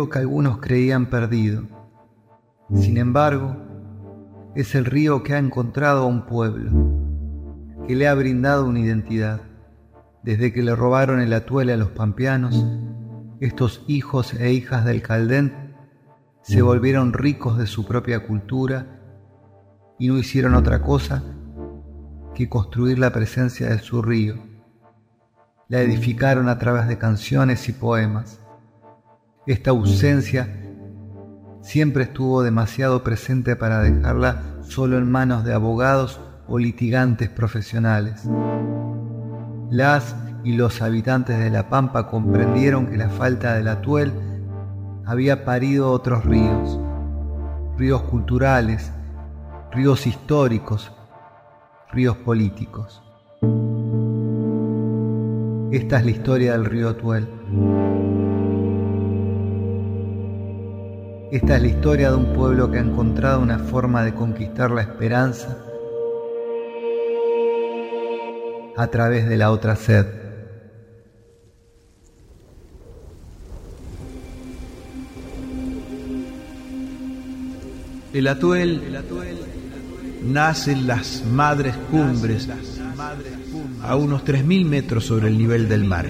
Que 0.09 0.19
algunos 0.19 0.59
creían 0.59 1.07
perdido. 1.07 1.63
Sin 2.73 2.97
embargo, 2.97 3.55
es 4.55 4.73
el 4.75 4.85
río 4.85 5.23
que 5.23 5.33
ha 5.33 5.37
encontrado 5.37 6.03
a 6.03 6.07
un 6.07 6.25
pueblo, 6.25 6.71
que 7.87 7.95
le 7.95 8.07
ha 8.07 8.13
brindado 8.13 8.65
una 8.65 8.79
identidad. 8.79 9.41
Desde 10.23 10.51
que 10.51 10.63
le 10.63 10.75
robaron 10.75 11.19
el 11.19 11.33
atuele 11.33 11.73
a 11.73 11.77
los 11.77 11.89
pampeanos, 11.89 12.65
estos 13.39 13.83
hijos 13.87 14.33
e 14.33 14.53
hijas 14.53 14.85
del 14.85 15.01
Caldén 15.01 15.75
se 16.41 16.61
volvieron 16.61 17.13
ricos 17.13 17.57
de 17.57 17.67
su 17.67 17.85
propia 17.85 18.25
cultura 18.25 19.01
y 19.99 20.07
no 20.07 20.17
hicieron 20.17 20.55
otra 20.55 20.81
cosa 20.81 21.23
que 22.33 22.49
construir 22.49 22.99
la 22.99 23.11
presencia 23.11 23.69
de 23.69 23.79
su 23.79 24.01
río. 24.01 24.35
La 25.67 25.81
edificaron 25.81 26.47
a 26.49 26.59
través 26.59 26.87
de 26.87 26.97
canciones 26.97 27.67
y 27.69 27.73
poemas. 27.73 28.44
Esta 29.47 29.69
ausencia 29.69 30.49
siempre 31.61 32.03
estuvo 32.03 32.41
demasiado 32.41 33.03
presente 33.03 33.55
para 33.55 33.79
dejarla 33.81 34.41
solo 34.63 34.97
en 34.97 35.11
manos 35.11 35.45
de 35.45 35.53
abogados 35.53 36.19
o 36.47 36.57
litigantes 36.57 37.29
profesionales. 37.29 38.23
Las 39.69 40.15
y 40.43 40.53
los 40.53 40.81
habitantes 40.81 41.37
de 41.37 41.51
La 41.51 41.69
Pampa 41.69 42.07
comprendieron 42.07 42.87
que 42.87 42.97
la 42.97 43.09
falta 43.09 43.53
del 43.53 43.67
atuel 43.67 44.11
había 45.05 45.45
parido 45.45 45.91
otros 45.91 46.25
ríos, 46.25 46.79
ríos 47.77 48.01
culturales, 48.01 48.91
ríos 49.71 50.07
históricos, 50.07 50.91
ríos 51.91 52.17
políticos. 52.17 53.03
Esta 55.71 55.99
es 55.99 56.05
la 56.05 56.11
historia 56.11 56.53
del 56.53 56.65
río 56.65 56.89
Atuel. 56.89 57.27
Esta 61.31 61.55
es 61.55 61.61
la 61.61 61.67
historia 61.67 62.11
de 62.11 62.17
un 62.17 62.33
pueblo 62.33 62.69
que 62.69 62.77
ha 62.77 62.81
encontrado 62.81 63.41
una 63.41 63.57
forma 63.57 64.03
de 64.03 64.13
conquistar 64.13 64.69
la 64.71 64.81
esperanza 64.81 65.57
a 68.77 68.87
través 68.87 69.27
de 69.27 69.37
la 69.37 69.51
otra 69.51 69.75
sed. 69.75 70.05
El 78.13 78.27
atuel 78.27 78.81
nace 80.23 80.71
en 80.71 80.87
las 80.87 81.25
madres 81.25 81.75
cumbres 81.91 82.47
a 83.81 83.95
unos 83.95 84.23
3.000 84.23 84.65
metros 84.65 85.05
sobre 85.05 85.27
el 85.27 85.37
nivel 85.37 85.67
del 85.67 85.83
mar. 85.83 86.07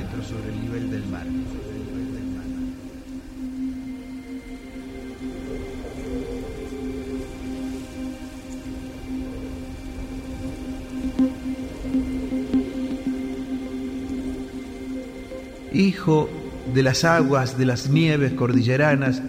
Hijo 15.85 16.29
de 16.73 16.83
las 16.83 17.03
aguas 17.03 17.57
de 17.57 17.65
las 17.65 17.89
nieves 17.89 18.33
cordilleranas, 18.33 19.21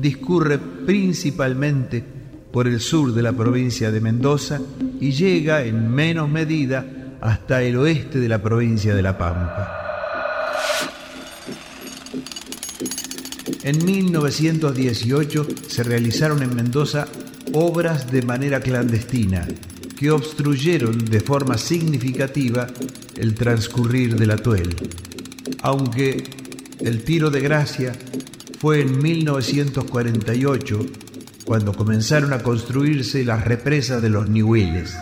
discurre 0.00 0.58
principalmente 0.58 2.04
por 2.52 2.68
el 2.68 2.80
sur 2.80 3.14
de 3.14 3.22
la 3.22 3.32
provincia 3.32 3.90
de 3.90 4.00
Mendoza 4.00 4.60
y 5.00 5.12
llega 5.12 5.64
en 5.64 5.90
menos 5.90 6.28
medida 6.28 6.84
hasta 7.20 7.62
el 7.62 7.76
oeste 7.76 8.18
de 8.18 8.28
la 8.28 8.42
provincia 8.42 8.94
de 8.94 9.02
La 9.02 9.16
Pampa. 9.16 9.78
En 13.62 13.84
1918 13.84 15.46
se 15.68 15.82
realizaron 15.84 16.42
en 16.42 16.54
Mendoza 16.54 17.06
obras 17.52 18.10
de 18.10 18.22
manera 18.22 18.60
clandestina 18.60 19.46
que 19.96 20.10
obstruyeron 20.10 21.04
de 21.04 21.20
forma 21.20 21.56
significativa 21.56 22.66
el 23.16 23.34
transcurrir 23.34 24.16
del 24.16 24.32
atuel. 24.32 24.74
Aunque 25.62 26.24
el 26.80 27.04
tiro 27.04 27.30
de 27.30 27.40
gracia 27.40 27.92
fue 28.58 28.80
en 28.80 29.00
1948 29.00 30.80
cuando 31.44 31.72
comenzaron 31.72 32.32
a 32.32 32.42
construirse 32.42 33.24
las 33.24 33.44
represas 33.44 34.02
de 34.02 34.08
los 34.08 34.28
Nihuiles. 34.28 34.96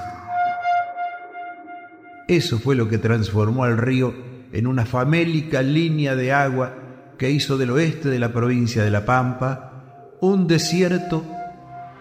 Eso 2.29 2.59
fue 2.59 2.77
lo 2.77 2.89
que 2.89 2.99
transformó 2.99 3.65
al 3.65 3.77
río 3.77 4.15
en 4.53 4.67
una 4.67 4.87
famélica 4.87 5.63
línea 5.63 6.15
de 6.15 6.33
agua 6.33 6.75
que 7.19 7.31
hizo 7.31 7.59
del 7.59 7.71
oeste 7.71 8.09
de 8.09 8.19
la 8.19 8.33
provincia 8.33 8.85
de 8.85 8.91
La 8.91 9.05
Pampa 9.05 10.17
un 10.21 10.47
desierto 10.47 11.25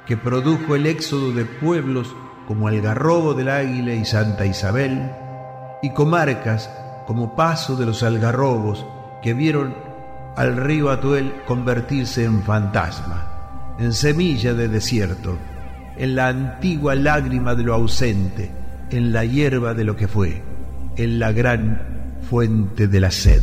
que 0.05 0.18
produjo 0.18 0.76
el 0.76 0.86
éxodo 0.86 1.32
de 1.32 1.45
pueblos 1.45 2.14
como 2.47 2.68
Algarrobo 2.68 3.34
del 3.34 3.49
Águila 3.49 3.93
y 3.93 4.05
Santa 4.05 4.45
Isabel, 4.45 5.12
y 5.82 5.91
comarcas 5.93 6.70
como 7.10 7.36
Paso 7.36 7.76
de 7.76 7.88
los 7.88 8.03
Algarrobos, 8.03 8.86
que 9.24 9.34
vieron 9.34 9.74
al 10.36 10.57
río 10.57 10.91
Atuel 10.91 11.34
convertirse 11.47 12.24
en 12.24 12.43
fantasma, 12.43 13.76
en 13.80 13.93
semilla 13.93 14.53
de 14.53 14.68
desierto, 14.68 15.36
en 15.97 16.14
la 16.14 16.28
antigua 16.28 16.93
lágrima 16.93 17.55
de 17.55 17.64
lo 17.64 17.74
ausente, 17.74 18.51
en 18.91 19.12
la 19.12 19.26
hierba 19.26 19.74
de 19.74 19.86
lo 19.86 19.95
que 19.95 20.07
fue, 20.07 20.43
en 20.97 21.18
la 21.18 21.32
gran 21.32 22.20
fuente 22.30 22.88
de 22.88 22.99
la 22.99 23.10
sed. 23.10 23.41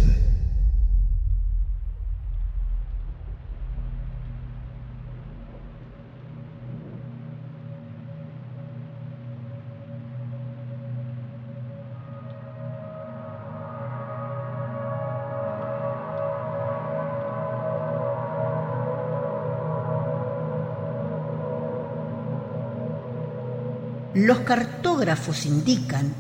Los 24.17 24.39
cartógrafos 24.39 25.45
indican 25.45 26.15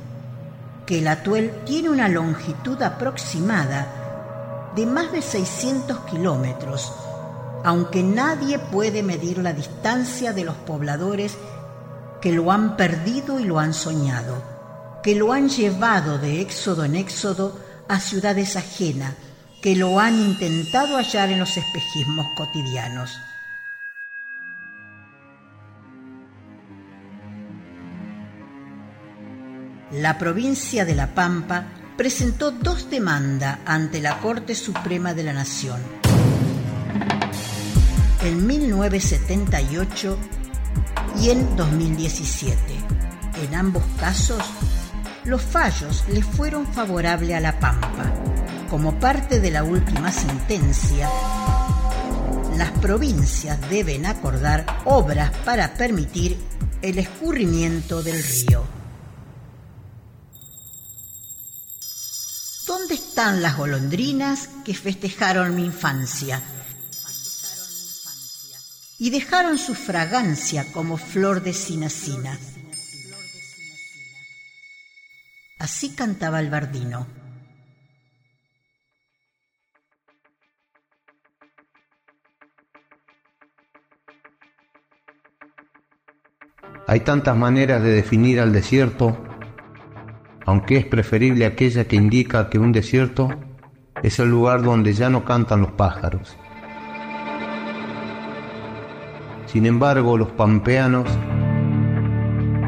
que 0.85 0.99
el 0.99 1.09
atuel 1.09 1.51
tiene 1.65 1.89
una 1.89 2.11
longitud 2.11 2.83
aproximada 2.83 4.71
de 4.77 4.85
más 4.85 5.13
de 5.13 5.23
600 5.23 6.01
kilómetros, 6.01 6.93
aunque 7.65 8.03
nadie 8.03 8.59
puede 8.59 9.03
medir 9.03 9.39
la 9.39 9.55
distancia 9.55 10.35
de 10.35 10.45
los 10.45 10.57
pobladores 10.57 11.39
que 12.21 12.33
lo 12.33 12.53
han 12.53 12.77
perdido 12.77 13.41
y 13.41 13.45
lo 13.45 13.59
han 13.59 13.73
soñado, 13.73 14.43
que 15.03 15.15
lo 15.15 15.33
han 15.33 15.49
llevado 15.49 16.19
de 16.19 16.43
éxodo 16.43 16.85
en 16.85 16.97
éxodo 16.97 17.59
a 17.89 17.99
ciudades 17.99 18.57
ajenas, 18.57 19.15
que 19.63 19.75
lo 19.75 19.99
han 20.01 20.21
intentado 20.21 20.99
hallar 20.99 21.31
en 21.31 21.39
los 21.39 21.57
espejismos 21.57 22.27
cotidianos. 22.37 23.17
La 29.97 30.19
provincia 30.19 30.85
de 30.85 30.95
La 30.95 31.15
Pampa 31.15 31.69
presentó 31.97 32.51
dos 32.51 32.91
demandas 32.91 33.59
ante 33.65 34.03
la 34.03 34.21
Corte 34.21 34.55
Suprema 34.55 35.15
de 35.15 35.23
la 35.23 35.33
Nación. 35.33 35.81
En 38.23 38.47
1978 38.47 40.19
y 41.23 41.31
en 41.31 41.57
2017. 41.57 42.59
En 43.43 43.55
ambos 43.55 43.83
casos, 43.99 44.43
los 45.25 45.41
fallos 45.41 46.05
le 46.13 46.23
fueron 46.23 46.67
favorables 46.67 47.35
a 47.35 47.41
La 47.41 47.59
Pampa. 47.59 48.13
Como 48.69 49.01
parte 49.01 49.41
de 49.41 49.51
la 49.51 49.65
última 49.65 50.13
sentencia, 50.13 51.09
las 52.59 52.71
provincias 52.83 53.59
deben 53.71 54.05
acordar 54.05 54.67
obras 54.85 55.31
para 55.47 55.73
permitir 55.73 56.39
el 56.83 56.99
escurrimiento 56.99 58.03
del 58.03 58.23
río. 58.23 58.66
Están 63.17 63.41
las 63.41 63.57
golondrinas 63.57 64.51
que 64.62 64.75
festejaron 64.75 65.57
mi 65.57 65.64
infancia? 65.64 66.43
Y 68.99 69.09
dejaron 69.09 69.57
su 69.57 69.75
fragancia 69.75 70.71
como 70.71 70.99
flor 70.99 71.43
de 71.43 71.55
cinacina. 71.55 72.39
Así 75.59 75.95
cantaba 75.95 76.41
el 76.41 76.51
bardino. 76.51 77.07
Hay 86.87 87.01
tantas 87.01 87.35
maneras 87.35 87.83
de 87.83 87.93
definir 87.93 88.41
al 88.41 88.53
desierto 88.53 89.26
aunque 90.47 90.77
es 90.77 90.87
preferible 90.87 91.45
aquella 91.45 91.85
que 91.85 91.97
indica 91.97 92.49
que 92.49 92.59
un 92.59 92.71
desierto 92.71 93.29
es 94.03 94.21
el 94.21 94.31
lugar 94.31 94.63
donde 94.63 94.93
ya 94.95 95.11
no 95.11 95.25
cantan 95.25 95.61
los 95.61 95.73
pájaros. 95.73 96.39
Sin 99.47 99.67
embargo, 99.67 100.17
los 100.17 100.29
pampeanos 100.29 101.09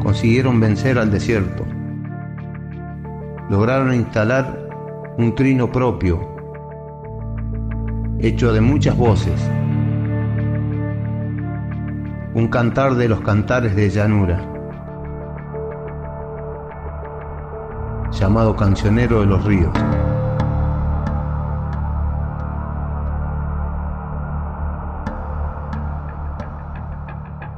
consiguieron 0.03 0.59
vencer 0.59 0.97
al 0.97 1.09
desierto. 1.09 1.65
Lograron 3.49 3.93
instalar 3.93 4.67
un 5.17 5.33
trino 5.33 5.71
propio, 5.71 6.19
hecho 8.19 8.51
de 8.51 8.59
muchas 8.59 8.97
voces, 8.97 9.39
un 12.33 12.47
cantar 12.49 12.95
de 12.95 13.07
los 13.07 13.21
cantares 13.21 13.73
de 13.75 13.89
llanura. 13.89 14.58
Llamado 18.19 18.55
Cancionero 18.55 19.21
de 19.21 19.27
los 19.27 19.43
Ríos. 19.45 19.73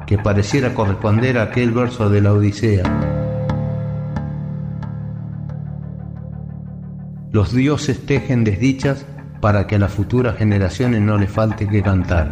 que 0.06 0.18
pareciera 0.18 0.74
corresponder 0.74 1.38
a 1.38 1.44
aquel 1.44 1.70
verso 1.70 2.10
de 2.10 2.20
la 2.20 2.34
Odisea. 2.34 2.82
Los 7.30 7.54
dioses 7.54 8.04
tejen 8.04 8.44
desdichas 8.44 9.06
para 9.40 9.66
que 9.66 9.76
a 9.76 9.78
las 9.78 9.90
futuras 9.90 10.36
generaciones 10.36 11.00
no 11.00 11.16
les 11.16 11.30
falte 11.30 11.66
que 11.66 11.82
cantar. 11.82 12.30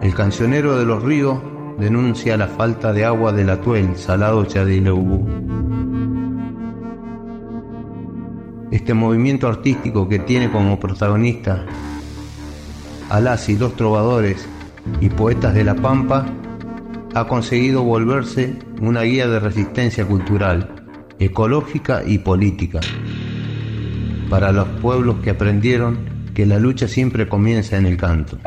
El 0.00 0.14
cancionero 0.14 0.78
de 0.78 0.86
los 0.86 1.02
ríos 1.02 1.40
denuncia 1.78 2.36
la 2.36 2.48
falta 2.48 2.92
de 2.92 3.04
agua 3.04 3.32
del 3.32 3.50
atuel 3.50 3.96
salado 3.96 4.44
Chadileubú. 4.44 5.26
Este 8.70 8.94
movimiento 8.94 9.48
artístico 9.48 10.08
que 10.08 10.20
tiene 10.20 10.50
como 10.50 10.78
protagonista 10.78 11.64
a 13.08 13.20
las 13.20 13.48
y 13.48 13.56
los 13.56 13.74
trovadores 13.74 14.46
y 15.00 15.08
poetas 15.08 15.54
de 15.54 15.64
la 15.64 15.74
Pampa 15.74 16.26
ha 17.14 17.26
conseguido 17.26 17.82
volverse 17.82 18.56
una 18.80 19.02
guía 19.02 19.26
de 19.26 19.40
resistencia 19.40 20.06
cultural, 20.06 20.86
ecológica 21.18 22.02
y 22.06 22.18
política 22.18 22.80
para 24.30 24.52
los 24.52 24.68
pueblos 24.80 25.16
que 25.22 25.30
aprendieron 25.30 25.98
que 26.32 26.46
la 26.46 26.60
lucha 26.60 26.86
siempre 26.86 27.28
comienza 27.28 27.76
en 27.76 27.86
el 27.86 27.96
canto. 27.96 28.38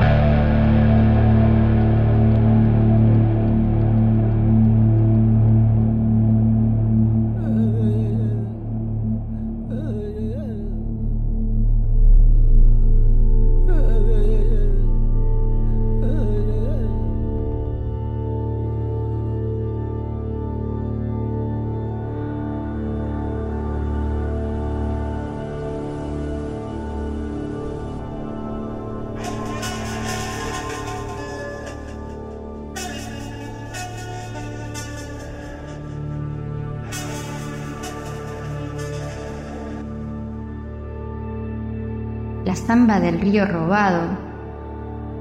La 42.86 42.94
samba 42.94 43.00
del 43.00 43.20
río 43.20 43.46
robado, 43.46 44.08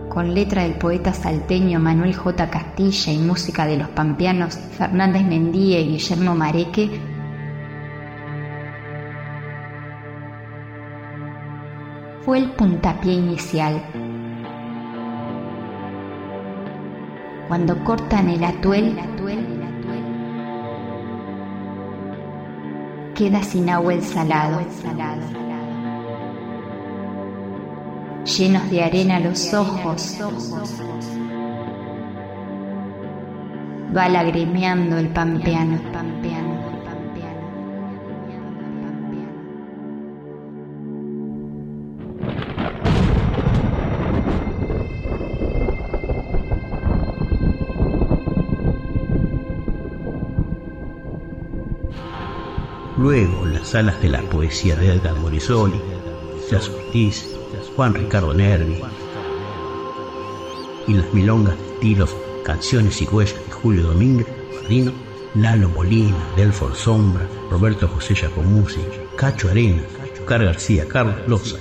con 0.09 0.34
letra 0.34 0.64
del 0.64 0.74
poeta 0.74 1.14
salteño 1.14 1.80
Manuel 1.80 2.14
J. 2.14 2.49
Castilla 2.49 3.14
y 3.14 3.18
música 3.20 3.66
de 3.66 3.78
los 3.78 3.88
pampeanos 3.89 4.57
Fernández 4.78 5.24
Mendía 5.24 5.80
y 5.80 5.91
Guillermo 5.91 6.36
Mareque, 6.36 6.99
fue 12.26 12.39
el 12.39 12.51
puntapié 12.51 13.14
inicial. 13.14 13.82
Cuando 17.47 17.82
cortan 17.86 18.30
el 18.30 18.43
atuel, 18.43 18.99
queda 23.16 23.41
sin 23.41 23.70
agua 23.70 23.93
el 23.93 24.01
salado. 24.01 24.59
Llenos 28.38 28.67
de 28.71 28.84
arena 28.84 29.19
los 29.19 29.53
ojos, 29.53 30.17
va 33.95 34.09
lagrimeando 34.09 34.97
el 34.97 35.09
pampeano. 35.09 35.79
Luego 52.97 53.45
las 53.45 53.67
salas 53.67 54.01
de 54.01 54.09
la 54.09 54.21
poesía 54.21 54.75
de 54.75 54.93
Edgar 54.93 55.15
Morisoli, 55.15 55.92
Jazz 56.49 56.69
Ortiz, 56.69 57.35
Juan 57.75 57.93
Ricardo 57.93 58.33
Nervi 58.33 58.81
y 60.87 60.93
las 60.93 61.13
milongas 61.13 61.57
de 61.57 61.65
estilos 61.73 62.15
Canciones 62.43 63.01
y 63.01 63.05
Huellas 63.05 63.35
de 63.45 63.51
Julio 63.51 63.83
Domínguez, 63.83 64.27
Marino, 64.61 64.91
Lalo 65.35 65.69
Molina, 65.69 66.17
Delfor 66.35 66.75
Sombra, 66.75 67.27
Roberto 67.49 67.87
José 67.87 68.15
Giacomuzzi, 68.15 68.81
Cacho 69.15 69.49
Arena, 69.49 69.81
Car 70.25 70.43
García, 70.43 70.87
Carlos 70.87 71.15
Loza, 71.27 71.57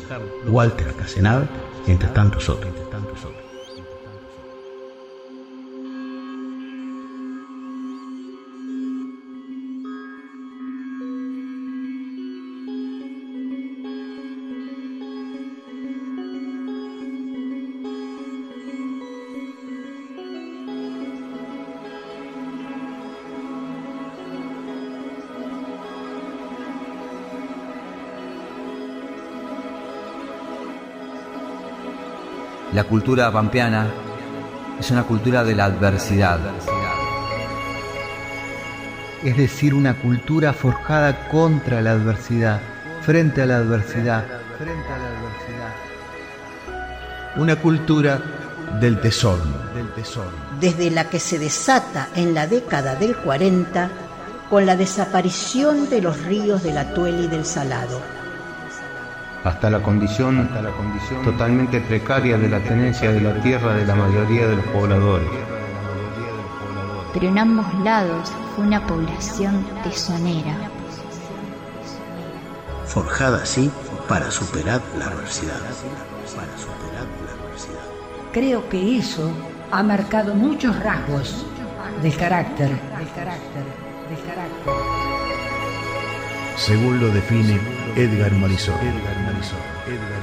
Walter 0.46 0.92
Casenave, 0.94 1.46
entre 1.86 2.08
tantos 2.08 2.48
otros. 2.48 2.81
La 32.82 32.88
cultura 32.88 33.30
pampeana 33.30 33.86
es 34.76 34.90
una 34.90 35.04
cultura 35.04 35.44
de 35.44 35.54
la 35.54 35.66
adversidad. 35.66 36.40
Es 39.22 39.36
decir, 39.36 39.72
una 39.72 39.94
cultura 39.94 40.52
forjada 40.52 41.28
contra 41.28 41.80
la 41.80 41.92
adversidad, 41.92 42.60
frente 43.02 43.40
a 43.40 43.46
la 43.46 43.58
adversidad, 43.58 44.24
frente 44.58 44.88
a 44.88 44.98
la 44.98 45.06
adversidad. 45.06 45.72
Una 47.36 47.54
cultura 47.54 48.20
del 48.80 49.00
tesoro, 49.00 49.44
del 49.76 49.88
tesoro. 49.92 50.32
Desde 50.58 50.90
la 50.90 51.08
que 51.08 51.20
se 51.20 51.38
desata 51.38 52.08
en 52.16 52.34
la 52.34 52.48
década 52.48 52.96
del 52.96 53.16
40 53.16 53.90
con 54.50 54.66
la 54.66 54.74
desaparición 54.74 55.88
de 55.88 56.02
los 56.02 56.20
ríos 56.24 56.64
del 56.64 56.78
Atuel 56.78 57.26
y 57.26 57.28
del 57.28 57.46
Salado 57.46 58.21
hasta 59.44 59.70
la 59.70 59.82
condición, 59.82 60.40
hasta 60.40 60.62
la 60.62 60.70
condición 60.70 61.22
totalmente 61.22 61.80
precaria 61.80 62.38
de 62.38 62.48
la 62.48 62.60
tenencia 62.60 63.12
de 63.12 63.20
la 63.20 63.34
tierra 63.40 63.74
de 63.74 63.84
la 63.84 63.94
mayoría 63.94 64.46
de 64.46 64.56
los 64.56 64.64
pobladores. 64.66 65.28
Pero 67.12 67.28
en 67.28 67.38
ambos 67.38 67.66
lados 67.84 68.32
fue 68.54 68.66
una 68.66 68.86
población 68.86 69.66
tesonera. 69.82 70.54
Forjada 72.86 73.42
así 73.42 73.70
para 74.08 74.30
superar 74.30 74.80
la 74.98 75.06
adversidad. 75.06 75.60
Para 76.36 76.56
superar 76.56 77.06
la 77.24 77.32
adversidad. 77.32 77.80
Creo 78.32 78.68
que 78.68 78.98
eso 78.98 79.30
ha 79.70 79.82
marcado 79.82 80.34
muchos 80.34 80.78
rasgos 80.82 81.44
del 82.02 82.16
carácter, 82.16 82.68
del 82.68 83.10
carácter, 83.14 83.64
del 84.08 84.20
carácter. 84.26 84.72
Según 86.56 87.00
lo 87.00 87.08
define 87.08 87.60
Edgar 87.96 88.32
Marisol. 88.32 88.74
Edgar 89.42 90.21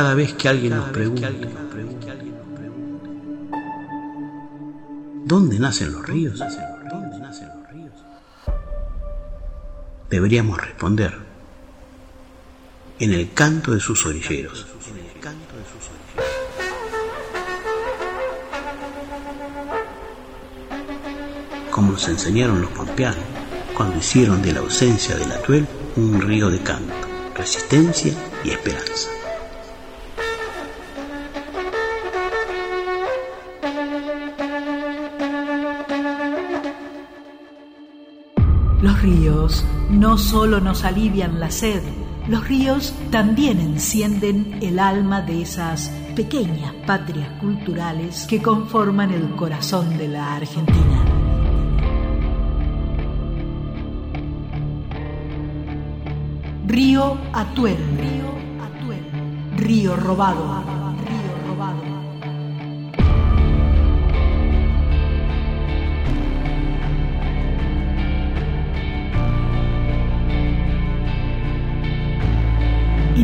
Cada 0.00 0.14
vez 0.14 0.32
que 0.32 0.48
alguien 0.48 0.74
nos 0.76 0.88
pregunte, 0.88 1.28
¿dónde 5.26 5.58
nacen 5.58 5.92
los 5.92 6.06
ríos? 6.06 6.42
Deberíamos 10.08 10.58
responder, 10.58 11.18
en 12.98 13.12
el 13.12 13.30
canto 13.34 13.72
de 13.72 13.80
sus 13.80 14.06
orilleros. 14.06 14.66
Como 21.70 21.92
nos 21.92 22.08
enseñaron 22.08 22.62
los 22.62 22.70
pampeanos 22.70 23.18
cuando 23.76 23.98
hicieron 23.98 24.40
de 24.40 24.54
la 24.54 24.60
ausencia 24.60 25.14
del 25.16 25.30
atuel 25.30 25.66
un 25.96 26.22
río 26.22 26.48
de 26.48 26.62
canto, 26.62 26.94
resistencia 27.34 28.14
y 28.42 28.52
esperanza. 28.52 29.19
Los 39.00 39.08
ríos 39.16 39.64
no 39.88 40.18
solo 40.18 40.60
nos 40.60 40.84
alivian 40.84 41.40
la 41.40 41.50
sed, 41.50 41.82
los 42.28 42.46
ríos 42.46 42.92
también 43.10 43.58
encienden 43.58 44.58
el 44.60 44.78
alma 44.78 45.22
de 45.22 45.40
esas 45.40 45.88
pequeñas 46.14 46.74
patrias 46.86 47.30
culturales 47.40 48.26
que 48.28 48.42
conforman 48.42 49.10
el 49.10 49.34
corazón 49.36 49.96
de 49.96 50.08
la 50.08 50.36
Argentina. 50.36 51.02
Río 56.66 57.16
Atuel, 57.32 57.78
Río 57.96 58.28
Atuel, 58.66 59.56
Río 59.56 59.96
Robado, 59.96 60.44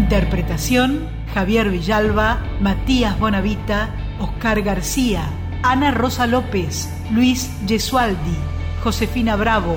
Interpretación: 0.07 1.09
Javier 1.34 1.68
Villalba, 1.68 2.38
Matías 2.61 3.18
Bonavita, 3.18 3.90
Oscar 4.20 4.62
García, 4.62 5.24
Ana 5.64 5.90
Rosa 5.90 6.28
López, 6.28 6.88
Luis 7.11 7.50
Gesualdi, 7.66 8.36
Josefina 8.84 9.34
Bravo, 9.34 9.74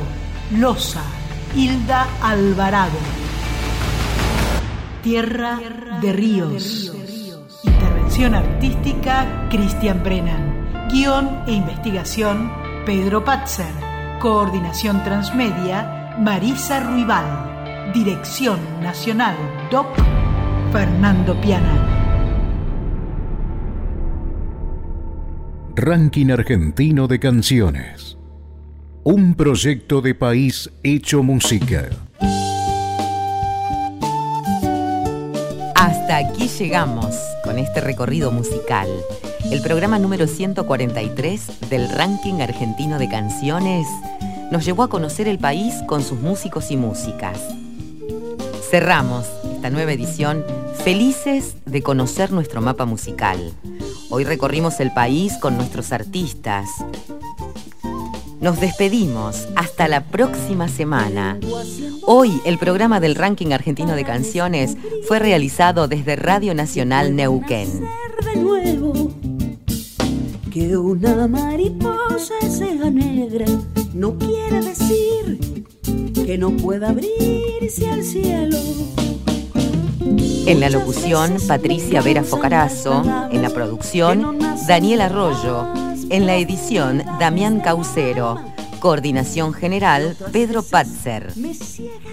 Loza, 0.51 1.01
Hilda 1.55 2.05
Alvarado. 2.21 2.99
Tierra 5.01 5.59
de 5.99 6.13
Ríos. 6.13 6.93
Intervención 7.63 8.35
artística: 8.35 9.47
Cristian 9.49 10.03
Brennan. 10.03 10.89
Guión 10.91 11.41
e 11.47 11.53
investigación: 11.53 12.53
Pedro 12.85 13.25
Patzer. 13.25 13.73
Coordinación 14.19 15.03
transmedia: 15.03 16.13
Marisa 16.19 16.81
Ruibal. 16.81 17.47
Dirección 17.95 18.59
Nacional 18.83 19.35
DOC 19.71 20.18
Fernando 20.71 21.33
Piana. 21.41 21.83
Ranking 25.75 26.29
Argentino 26.29 27.07
de 27.07 27.19
Canciones. 27.19 28.19
Un 29.03 29.33
proyecto 29.33 30.01
de 30.01 30.13
país 30.13 30.69
hecho 30.83 31.23
música. 31.23 31.89
Hasta 35.75 36.17
aquí 36.17 36.47
llegamos 36.59 37.15
con 37.43 37.57
este 37.57 37.81
recorrido 37.81 38.31
musical. 38.31 38.87
El 39.51 39.63
programa 39.63 39.97
número 39.97 40.27
143 40.27 41.69
del 41.71 41.89
Ranking 41.89 42.41
Argentino 42.41 42.99
de 42.99 43.09
Canciones 43.09 43.87
nos 44.51 44.65
llevó 44.65 44.83
a 44.83 44.89
conocer 44.89 45.27
el 45.27 45.39
país 45.39 45.73
con 45.87 46.03
sus 46.03 46.19
músicos 46.19 46.69
y 46.69 46.77
músicas. 46.77 47.39
Cerramos 48.69 49.25
esta 49.55 49.71
nueva 49.71 49.93
edición 49.93 50.45
felices 50.83 51.55
de 51.65 51.81
conocer 51.81 52.31
nuestro 52.31 52.61
mapa 52.61 52.85
musical. 52.85 53.51
Hoy 54.11 54.25
recorrimos 54.25 54.79
el 54.79 54.93
país 54.93 55.33
con 55.41 55.57
nuestros 55.57 55.91
artistas. 55.91 56.69
Nos 58.39 58.59
despedimos 58.59 59.47
hasta 59.55 59.87
la 59.87 60.03
próxima 60.03 60.67
semana. 60.67 61.39
Hoy 62.05 62.41
el 62.45 62.59
programa 62.59 62.99
del 62.99 63.15
ranking 63.15 63.53
argentino 63.53 63.95
de 63.95 64.05
canciones 64.05 64.77
fue 65.07 65.17
realizado 65.17 65.87
desde 65.87 66.15
Radio 66.15 66.53
Nacional 66.53 67.15
Neuquén. 67.15 67.69
Que 70.51 70.77
una 70.77 71.27
mariposa 71.27 72.35
negra 72.91 73.45
no 73.95 74.15
quiere 74.19 74.61
decir 74.61 75.58
que 76.29 76.37
no 76.37 76.51
pueda 76.51 76.89
abrirse 76.89 77.89
al 77.89 78.03
cielo. 78.03 78.55
En 80.45 80.59
la 80.59 80.69
locución, 80.69 81.37
Patricia 81.47 82.03
Vera 82.03 82.23
Focarazo. 82.23 83.01
En 83.31 83.41
la 83.41 83.49
producción, 83.49 84.37
Daniel 84.67 85.01
Arroyo. 85.01 85.73
En 86.11 86.27
la 86.27 86.35
edición, 86.35 87.03
Damián 87.19 87.61
Caucero. 87.61 88.37
Coordinación 88.79 89.53
General, 89.53 90.15
Pedro 90.31 90.61
Patzer. 90.61 91.33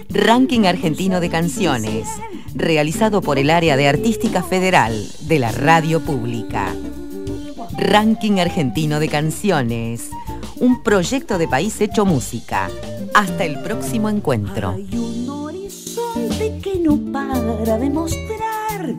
Ranking 0.09 0.61
Argentino 0.61 1.19
de 1.19 1.29
Canciones, 1.29 2.07
realizado 2.55 3.21
por 3.21 3.37
el 3.37 3.51
Área 3.51 3.77
de 3.77 3.87
Artística 3.87 4.41
Federal 4.41 5.07
de 5.27 5.37
la 5.37 5.51
Radio 5.51 5.99
Pública. 5.99 6.73
Ranking 7.77 8.39
Argentino 8.39 8.99
de 8.99 9.09
Canciones, 9.09 10.09
un 10.55 10.81
proyecto 10.81 11.37
de 11.37 11.47
país 11.47 11.79
hecho 11.81 12.03
música. 12.03 12.67
Hasta 13.17 13.45
el 13.45 13.59
próximo 13.63 14.09
encuentro 14.09 14.75
que 16.61 16.79
no 16.79 16.97
para 17.11 17.79
de 17.79 17.89
mostrar 17.89 18.95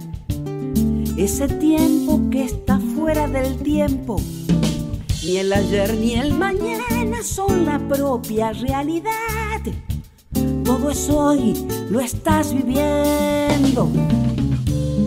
ese 1.17 1.47
tiempo 1.47 2.21
que 2.29 2.43
está 2.45 2.81
fuera 2.81 3.29
del 3.29 3.59
tiempo. 3.59 4.21
Ni 5.25 5.37
el 5.37 5.53
ayer 5.53 5.95
ni 5.95 6.15
el 6.15 6.33
mañana 6.33 7.23
son 7.23 7.65
la 7.65 7.79
propia 7.79 8.53
realidad. 8.53 9.63
Todo 10.65 10.91
es 10.91 11.09
hoy, 11.09 11.55
lo 11.89 12.01
estás 12.01 12.53
viviendo. 12.53 13.89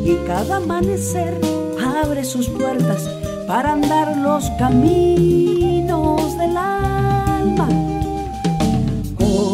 Y 0.05 0.15
cada 0.25 0.55
amanecer 0.55 1.37
abre 1.83 2.23
sus 2.23 2.47
puertas 2.47 3.09
para 3.45 3.73
andar 3.73 4.15
los 4.15 4.49
caminos 4.51 6.37
del 6.37 6.55
alma. 6.55 7.80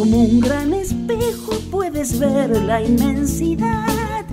Como 0.08 0.22
un 0.22 0.40
gran 0.40 0.72
espejo 0.72 1.52
puedes 1.70 2.18
ver 2.18 2.48
la 2.62 2.80
inmensidad 2.80 4.24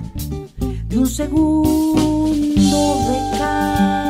de 0.88 0.98
un 0.98 1.06
segundo 1.06 2.94
de 3.10 3.38
cada 3.38 4.05